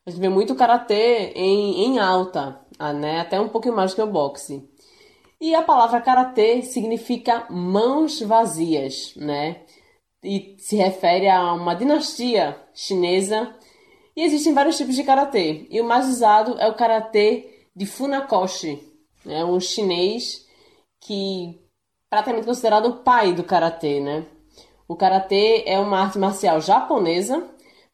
A 0.07 0.11
gente 0.11 0.21
vê 0.21 0.29
muito 0.29 0.55
karatê 0.55 1.33
em, 1.37 1.85
em 1.87 1.99
alta, 1.99 2.61
né? 3.01 3.21
Até 3.21 3.41
um 3.41 3.49
pouquinho 3.49 3.77
mais 3.77 3.95
que 3.95 4.03
o 4.03 4.07
boxe. 4.07 4.69
E 5.41 5.55
a 5.55 5.63
palavra 5.63 6.01
karatê 6.01 6.63
significa 6.63 7.47
mãos 7.51 8.21
vazias, 8.21 9.15
né? 9.17 9.63
e 10.23 10.55
se 10.59 10.77
refere 10.77 11.29
a 11.29 11.53
uma 11.53 11.75
dinastia 11.75 12.57
chinesa. 12.73 13.55
E 14.15 14.23
existem 14.23 14.55
vários 14.55 14.77
tipos 14.77 14.95
de 14.95 15.05
karatê. 15.05 15.67
E 15.71 15.81
o 15.81 15.85
mais 15.85 16.09
usado 16.09 16.57
é 16.59 16.69
o 16.69 16.75
karatê 16.75 17.52
de 17.75 17.87
Funakoshi, 17.87 18.81
é 19.27 19.45
um 19.45 19.59
chinês 19.61 20.47
que 21.01 21.61
praticamente 22.11 22.47
considerado 22.47 22.87
o 22.87 22.97
pai 23.03 23.33
do 23.33 23.45
karatê, 23.45 24.01
né? 24.01 24.27
O 24.87 24.97
karatê 24.97 25.65
é 25.67 25.79
uma 25.79 26.01
arte 26.01 26.19
marcial 26.19 26.61
japonesa, 26.61 27.49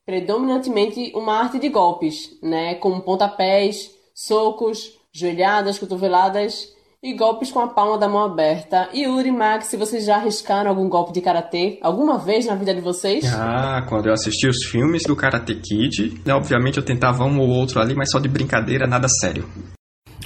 predominantemente 0.04 1.12
uma 1.14 1.34
arte 1.34 1.58
de 1.58 1.68
golpes, 1.68 2.40
né, 2.42 2.74
com 2.76 2.98
pontapés, 3.00 3.94
socos, 4.14 4.98
joelhadas, 5.12 5.78
cotoveladas 5.78 6.74
e 7.00 7.14
golpes 7.14 7.52
com 7.52 7.61
a 7.61 7.68
palma 7.68 7.96
da 7.96 8.08
mão 8.08 8.24
aberta. 8.24 8.88
E 8.92 9.04
Yuri, 9.04 9.30
Max, 9.30 9.66
se 9.66 9.76
vocês 9.76 10.04
já 10.04 10.16
arriscaram 10.16 10.68
algum 10.68 10.88
golpe 10.88 11.12
de 11.12 11.20
karatê 11.20 11.78
alguma 11.80 12.18
vez 12.18 12.44
na 12.44 12.56
vida 12.56 12.74
de 12.74 12.80
vocês? 12.80 13.24
Ah, 13.32 13.84
quando 13.88 14.06
eu 14.06 14.12
assisti 14.12 14.48
os 14.48 14.64
filmes 14.64 15.04
do 15.04 15.14
Karate 15.14 15.54
Kid, 15.54 16.20
né, 16.24 16.34
obviamente 16.34 16.76
eu 16.76 16.84
tentava 16.84 17.24
um 17.24 17.38
ou 17.38 17.48
outro 17.48 17.80
ali, 17.80 17.94
mas 17.94 18.11
só 18.11 18.18
de 18.18 18.28
brincadeira, 18.28 18.84
nada 18.84 19.08
sério. 19.08 19.48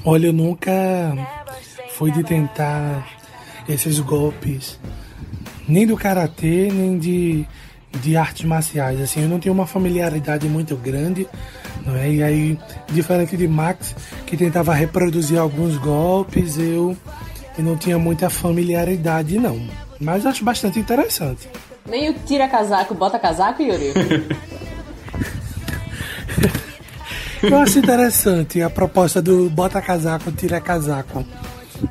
Olha, 0.02 0.28
eu 0.28 0.32
nunca 0.32 0.72
fui 1.90 2.10
de 2.10 2.24
tentar 2.24 3.06
esses 3.68 4.00
golpes, 4.00 4.80
nem 5.68 5.86
do 5.86 5.96
karatê, 5.96 6.70
nem 6.72 6.98
de, 6.98 7.46
de 8.00 8.16
artes 8.16 8.46
marciais. 8.46 8.98
Assim, 8.98 9.22
eu 9.22 9.28
não 9.28 9.38
tenho 9.38 9.54
uma 9.54 9.66
familiaridade 9.66 10.48
muito 10.48 10.74
grande 10.74 11.28
não 11.86 11.96
é? 11.96 12.10
E 12.10 12.22
aí, 12.22 12.58
diferente 12.90 13.36
de 13.36 13.46
Max, 13.48 13.94
que 14.26 14.36
tentava 14.36 14.74
reproduzir 14.74 15.38
alguns 15.38 15.76
golpes, 15.76 16.56
eu, 16.58 16.96
eu 17.58 17.64
não 17.64 17.76
tinha 17.76 17.98
muita 17.98 18.30
familiaridade, 18.30 19.38
não. 19.38 19.60
Mas 20.00 20.26
acho 20.26 20.44
bastante 20.44 20.78
interessante. 20.78 21.48
Nem 21.88 22.10
o 22.10 22.14
tira 22.14 22.48
casaco, 22.48 22.94
bota 22.94 23.18
casaco, 23.18 23.62
Yuri? 23.62 23.92
Eu 27.42 27.58
acho 27.58 27.80
interessante 27.80 28.62
a 28.62 28.70
proposta 28.70 29.20
do 29.20 29.50
bota 29.50 29.82
casaco, 29.82 30.30
tira 30.30 30.60
casaco. 30.60 31.26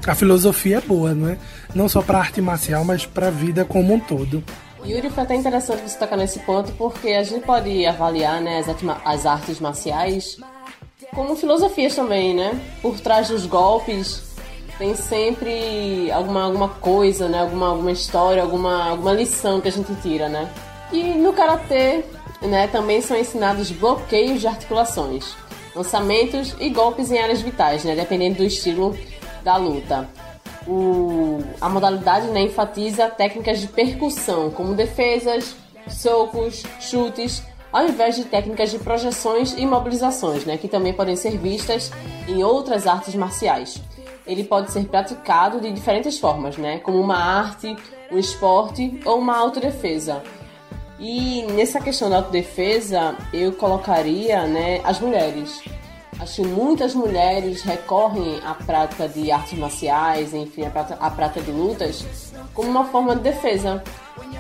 A 0.08 0.15
filosofia 0.15 0.77
é 0.77 0.82
boa, 0.82 1.13
não 1.13 1.27
é? 1.27 1.38
Não 1.75 1.89
só 1.89 2.01
para 2.01 2.19
arte 2.19 2.41
marcial, 2.41 2.86
mas 2.86 3.06
para 3.06 3.27
a 3.27 3.32
vida 3.32 3.65
como 3.65 3.93
um 3.93 3.99
todo. 3.99 4.41
Yuri, 4.86 5.10
foi 5.10 5.24
até 5.24 5.36
interessante 5.36 5.82
você 5.82 5.98
tocar 5.98 6.17
nesse 6.17 6.39
ponto, 6.39 6.72
porque 6.74 7.10
a 7.10 7.24
gente 7.24 7.46
pode 7.46 7.86
avaliar 7.86 8.41
né, 8.41 8.63
as, 9.06 9.26
artes 9.26 9.60
marciais 9.60 10.38
como 11.13 11.36
filosofias 11.36 11.96
também, 11.96 12.34
né? 12.34 12.60
Por 12.82 13.00
trás 13.00 13.28
dos 13.28 13.46
golpes 13.46 14.32
tem 14.78 14.96
sempre 14.96 16.12
alguma, 16.12 16.44
alguma 16.44 16.70
coisa, 16.70 17.28
né? 17.28 17.41
Alguma, 17.41 17.67
alguma 17.67 17.91
história, 17.91 18.41
alguma, 18.41 18.89
alguma 18.89 19.13
lição 19.13 19.62
que 19.62 19.67
a 19.67 19.72
gente 19.72 19.94
tira, 20.02 20.30
né? 20.30 20.50
E 20.91 21.04
no 21.04 21.34
karatê, 21.34 22.04
né, 22.41 22.67
também 22.67 23.02
são 23.02 23.17
ensinados 23.17 23.72
bloqueios 23.72 24.41
de 24.41 24.48
articulações, 24.48 25.36
lançamentos 25.76 26.56
e 26.60 26.70
golpes 26.70 27.12
em 27.12 27.20
áreas 27.20 27.41
vitais, 27.41 27.84
né? 27.84 27.96
Dependendo 27.96 28.38
do 28.38 28.44
estilo 28.44 28.98
da 29.44 29.58
luta. 29.58 30.10
O, 30.67 31.39
a 31.60 31.67
modalidade 31.67 32.28
né, 32.28 32.41
enfatiza 32.41 33.10
técnicas 33.10 33.60
de 33.60 33.67
percussão, 33.67 34.52
como 34.52 34.76
defesas, 34.76 35.56
socos, 35.88 36.63
chutes, 36.80 37.43
ao 37.71 37.88
invés 37.88 38.15
de 38.15 38.26
técnicas 38.26 38.69
de 38.69 38.80
projeções 38.80 39.54
e 39.58 39.65
mobilizações, 39.65 40.45
né, 40.45 40.58
que 40.58 40.67
também 40.67 40.93
podem 40.93 41.15
ser 41.15 41.38
vistas 41.38 41.91
em 42.28 42.43
outras 42.43 42.86
artes 42.86 43.15
marciais. 43.15 43.82
Ele 44.28 44.43
pode 44.43 44.71
ser 44.71 44.86
praticado 44.86 45.60
de 45.60 45.71
diferentes 45.71 46.19
formas, 46.19 46.58
né, 46.58 46.80
como 46.80 47.00
uma 47.00 47.17
arte, 47.17 47.76
um 48.12 48.17
esporte 48.17 49.00
ou 49.06 49.19
uma 49.19 49.38
autodefesa. 49.38 50.21
E 51.00 51.43
nessa 51.54 51.80
questão 51.80 52.10
da 52.10 52.17
autodefesa, 52.17 53.15
eu 53.34 53.54
colocaria 53.54 54.45
né, 54.45 54.82
as 54.84 55.00
mulheres. 55.00 55.63
Acho 56.22 56.44
que 56.44 56.48
muitas 56.48 56.94
mulheres 56.94 57.64
recorrem 57.64 58.40
à 58.46 58.54
prática 58.54 59.10
de 59.10 59.32
artes 59.32 59.58
marciais, 59.58 60.36
enfim, 60.36 60.64
à 60.64 60.70
prática, 60.70 60.98
à 61.04 61.10
prática 61.10 61.42
de 61.42 61.52
lutas, 61.52 62.06
como 62.54 62.70
uma 62.70 62.86
forma 62.86 63.16
de 63.16 63.24
defesa, 63.24 63.84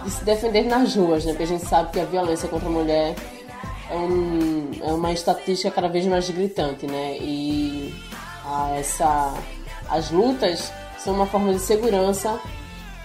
de 0.03 0.11
se 0.11 0.23
defender 0.23 0.65
nas 0.65 0.95
ruas, 0.95 1.25
né? 1.25 1.31
Porque 1.31 1.43
a 1.43 1.47
gente 1.47 1.65
sabe 1.65 1.91
que 1.91 1.99
a 1.99 2.05
violência 2.05 2.47
contra 2.47 2.69
a 2.69 2.71
mulher 2.71 3.15
é, 3.89 3.95
um, 3.95 4.69
é 4.79 4.93
uma 4.93 5.11
estatística 5.11 5.71
cada 5.71 5.89
vez 5.89 6.05
mais 6.05 6.29
gritante, 6.29 6.85
né? 6.85 7.17
E 7.19 7.91
a, 8.45 8.75
essa, 8.77 9.33
as 9.89 10.11
lutas 10.11 10.71
são 10.99 11.15
uma 11.15 11.25
forma 11.25 11.51
de 11.51 11.59
segurança 11.59 12.39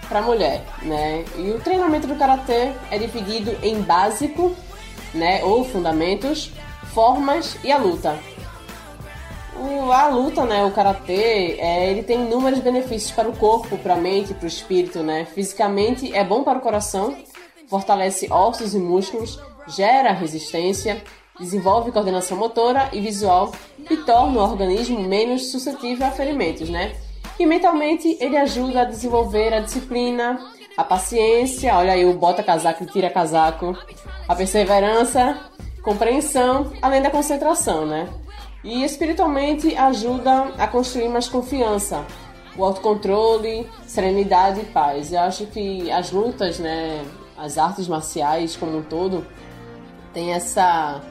para 0.07 0.19
a 0.19 0.21
mulher, 0.21 0.63
né? 0.83 1.25
E 1.35 1.49
o 1.49 1.59
treinamento 1.59 2.05
do 2.05 2.15
karatê 2.15 2.73
é 2.91 2.99
dividido 2.99 3.57
em 3.63 3.81
básico, 3.81 4.55
né, 5.15 5.43
ou 5.43 5.65
fundamentos, 5.65 6.51
formas 6.93 7.57
e 7.63 7.71
a 7.71 7.77
luta. 7.79 8.15
O, 9.59 9.91
a 9.91 10.07
luta, 10.07 10.45
né, 10.45 10.63
o 10.63 10.71
karatê, 10.71 11.57
é, 11.59 11.89
ele 11.89 12.03
tem 12.03 12.25
inúmeros 12.25 12.59
benefícios 12.59 13.11
para 13.11 13.27
o 13.27 13.35
corpo, 13.35 13.77
para 13.77 13.95
a 13.95 13.97
mente, 13.97 14.33
para 14.33 14.45
o 14.45 14.47
espírito, 14.47 15.01
né? 15.01 15.25
Fisicamente 15.25 16.13
é 16.13 16.23
bom 16.23 16.43
para 16.43 16.59
o 16.59 16.61
coração, 16.61 17.17
fortalece 17.67 18.31
ossos 18.31 18.75
e 18.75 18.79
músculos, 18.79 19.39
gera 19.67 20.11
resistência, 20.11 21.01
desenvolve 21.39 21.91
coordenação 21.91 22.37
motora 22.37 22.89
e 22.93 23.01
visual 23.01 23.51
e 23.89 23.97
torna 23.97 24.39
o 24.39 24.43
organismo 24.43 24.99
menos 24.99 25.51
suscetível 25.51 26.07
a 26.07 26.11
ferimentos, 26.11 26.69
né? 26.69 26.95
E 27.39 27.45
mentalmente 27.45 28.17
ele 28.19 28.37
ajuda 28.37 28.81
a 28.81 28.85
desenvolver 28.85 29.53
a 29.53 29.59
disciplina, 29.59 30.39
a 30.75 30.83
paciência, 30.83 31.75
olha 31.75 31.93
aí 31.93 32.05
o 32.05 32.13
bota 32.13 32.43
casaco 32.43 32.83
e 32.83 32.87
tira 32.87 33.09
casaco, 33.09 33.75
a 34.27 34.35
perseverança, 34.35 35.39
compreensão, 35.83 36.71
além 36.81 37.01
da 37.01 37.09
concentração, 37.09 37.85
né? 37.85 38.07
E 38.63 38.83
espiritualmente 38.83 39.75
ajuda 39.75 40.53
a 40.57 40.67
construir 40.67 41.09
mais 41.09 41.27
confiança, 41.27 42.05
o 42.57 42.63
autocontrole, 42.63 43.69
serenidade 43.85 44.61
e 44.61 44.65
paz. 44.65 45.13
Eu 45.13 45.21
acho 45.21 45.45
que 45.47 45.91
as 45.91 46.11
lutas, 46.11 46.59
né, 46.59 47.05
as 47.37 47.57
artes 47.57 47.87
marciais 47.87 48.55
como 48.55 48.79
um 48.79 48.83
todo, 48.83 49.25
tem 50.13 50.33
essa 50.33 51.01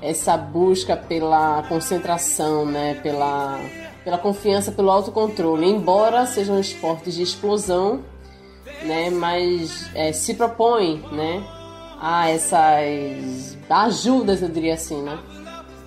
essa 0.00 0.36
busca 0.36 0.96
pela 0.96 1.62
concentração, 1.68 2.66
né, 2.66 2.94
pela 3.02 3.58
pela 4.04 4.18
confiança, 4.18 4.72
pelo 4.72 4.90
autocontrole. 4.90 5.64
Embora 5.64 6.26
sejam 6.26 6.58
esportes 6.58 7.14
de 7.14 7.22
explosão, 7.22 8.02
né, 8.82 9.10
mas 9.10 9.88
é, 9.94 10.12
se 10.12 10.34
propõe, 10.34 11.02
né, 11.12 11.42
a 12.00 12.28
essas 12.28 13.56
ajudas, 13.70 14.42
eu 14.42 14.48
diria 14.48 14.74
assim, 14.74 15.00
né 15.02 15.18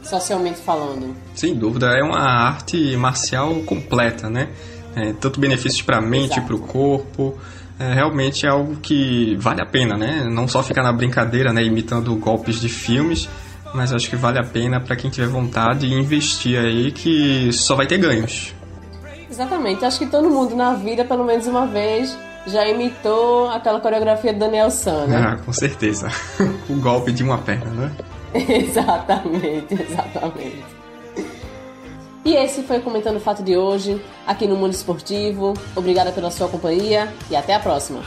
socialmente 0.06 0.60
falando. 0.60 1.16
Sem 1.34 1.56
dúvida, 1.56 1.88
é 1.88 2.04
uma 2.04 2.20
arte 2.20 2.96
marcial 2.98 3.56
completa, 3.66 4.30
né? 4.30 4.50
É, 4.96 5.14
tanto 5.14 5.40
benefícios 5.40 5.82
para 5.82 5.98
a 5.98 6.02
mente, 6.02 6.40
para 6.40 6.56
o 6.56 6.60
corpo. 6.60 7.38
É, 7.78 7.94
realmente 7.94 8.46
é 8.46 8.50
algo 8.50 8.78
que 8.78 9.36
vale 9.38 9.62
a 9.62 9.66
pena, 9.66 9.98
né? 9.98 10.26
Não 10.30 10.48
só 10.48 10.64
ficar 10.64 10.82
na 10.82 10.94
brincadeira, 10.94 11.52
né, 11.52 11.62
imitando 11.64 12.16
golpes 12.16 12.62
de 12.62 12.70
filmes, 12.70 13.28
mas 13.74 13.92
acho 13.92 14.10
que 14.10 14.16
vale 14.16 14.40
a 14.40 14.44
pena 14.44 14.80
para 14.80 14.96
quem 14.96 15.10
tiver 15.10 15.28
vontade 15.28 15.90
de 15.90 15.94
investir 15.94 16.58
aí 16.58 16.92
que 16.92 17.52
só 17.52 17.76
vai 17.76 17.86
ter 17.86 17.98
ganhos. 17.98 18.54
Exatamente, 19.30 19.84
acho 19.84 20.00
que 20.00 20.06
todo 20.06 20.30
mundo 20.30 20.56
na 20.56 20.74
vida, 20.76 21.04
pelo 21.04 21.26
menos 21.26 21.46
uma 21.48 21.68
vez, 21.68 22.18
já 22.48 22.66
imitou 22.66 23.50
aquela 23.50 23.82
coreografia 23.82 24.32
do 24.32 24.40
Daniel 24.40 24.72
San, 24.72 25.08
né? 25.08 25.18
Ah, 25.18 25.38
com 25.44 25.52
certeza. 25.52 26.08
o 26.70 26.76
golpe 26.76 27.12
de 27.12 27.24
uma 27.24 27.40
perna, 27.40 27.72
né? 27.72 27.92
exatamente, 28.50 29.74
exatamente. 29.74 30.64
E 32.26 32.34
esse 32.34 32.64
foi 32.64 32.80
Comentando 32.80 33.18
o 33.18 33.20
Fato 33.20 33.44
de 33.44 33.56
hoje, 33.56 34.02
aqui 34.26 34.48
no 34.48 34.56
Mundo 34.56 34.74
Esportivo. 34.74 35.54
Obrigada 35.76 36.12
pela 36.12 36.32
sua 36.32 36.50
companhia 36.50 37.14
e 37.30 37.36
até 37.36 37.54
a 37.54 37.60
próxima. 37.60 38.02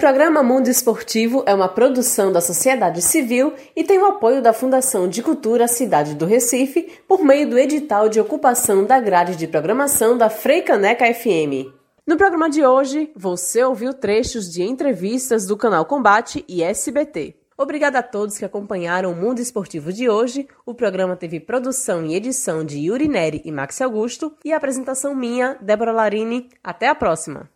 Programa 0.00 0.42
Mundo 0.42 0.68
Esportivo 0.68 1.44
é 1.46 1.54
uma 1.54 1.68
produção 1.68 2.32
da 2.32 2.40
sociedade 2.40 3.02
civil 3.02 3.52
e 3.76 3.84
tem 3.84 3.98
o 3.98 4.06
apoio 4.06 4.40
da 4.40 4.50
Fundação 4.50 5.06
de 5.06 5.22
Cultura 5.22 5.68
Cidade 5.68 6.14
do 6.14 6.24
Recife 6.24 6.90
por 7.06 7.22
meio 7.22 7.50
do 7.50 7.58
edital 7.58 8.08
de 8.08 8.18
ocupação 8.18 8.82
da 8.82 8.98
grade 8.98 9.36
de 9.36 9.46
programação 9.46 10.16
da 10.16 10.30
Freicaneca 10.30 11.04
FM. 11.12 11.68
No 12.06 12.16
programa 12.16 12.48
de 12.48 12.64
hoje, 12.64 13.12
você 13.14 13.62
ouviu 13.62 13.92
trechos 13.92 14.50
de 14.50 14.62
entrevistas 14.62 15.46
do 15.46 15.54
canal 15.54 15.84
Combate 15.84 16.46
e 16.48 16.62
SBT. 16.62 17.36
Obrigada 17.58 17.98
a 17.98 18.02
todos 18.02 18.38
que 18.38 18.44
acompanharam 18.46 19.12
o 19.12 19.14
Mundo 19.14 19.40
Esportivo 19.40 19.92
de 19.92 20.08
hoje. 20.08 20.48
O 20.64 20.72
programa 20.72 21.14
teve 21.14 21.38
produção 21.38 22.06
e 22.06 22.14
edição 22.14 22.64
de 22.64 22.78
Yuri 22.78 23.06
Neri 23.06 23.42
e 23.44 23.52
Max 23.52 23.82
Augusto 23.82 24.32
e 24.42 24.50
apresentação 24.50 25.14
minha, 25.14 25.58
Débora 25.60 25.92
Larini. 25.92 26.48
Até 26.64 26.88
a 26.88 26.94
próxima! 26.94 27.50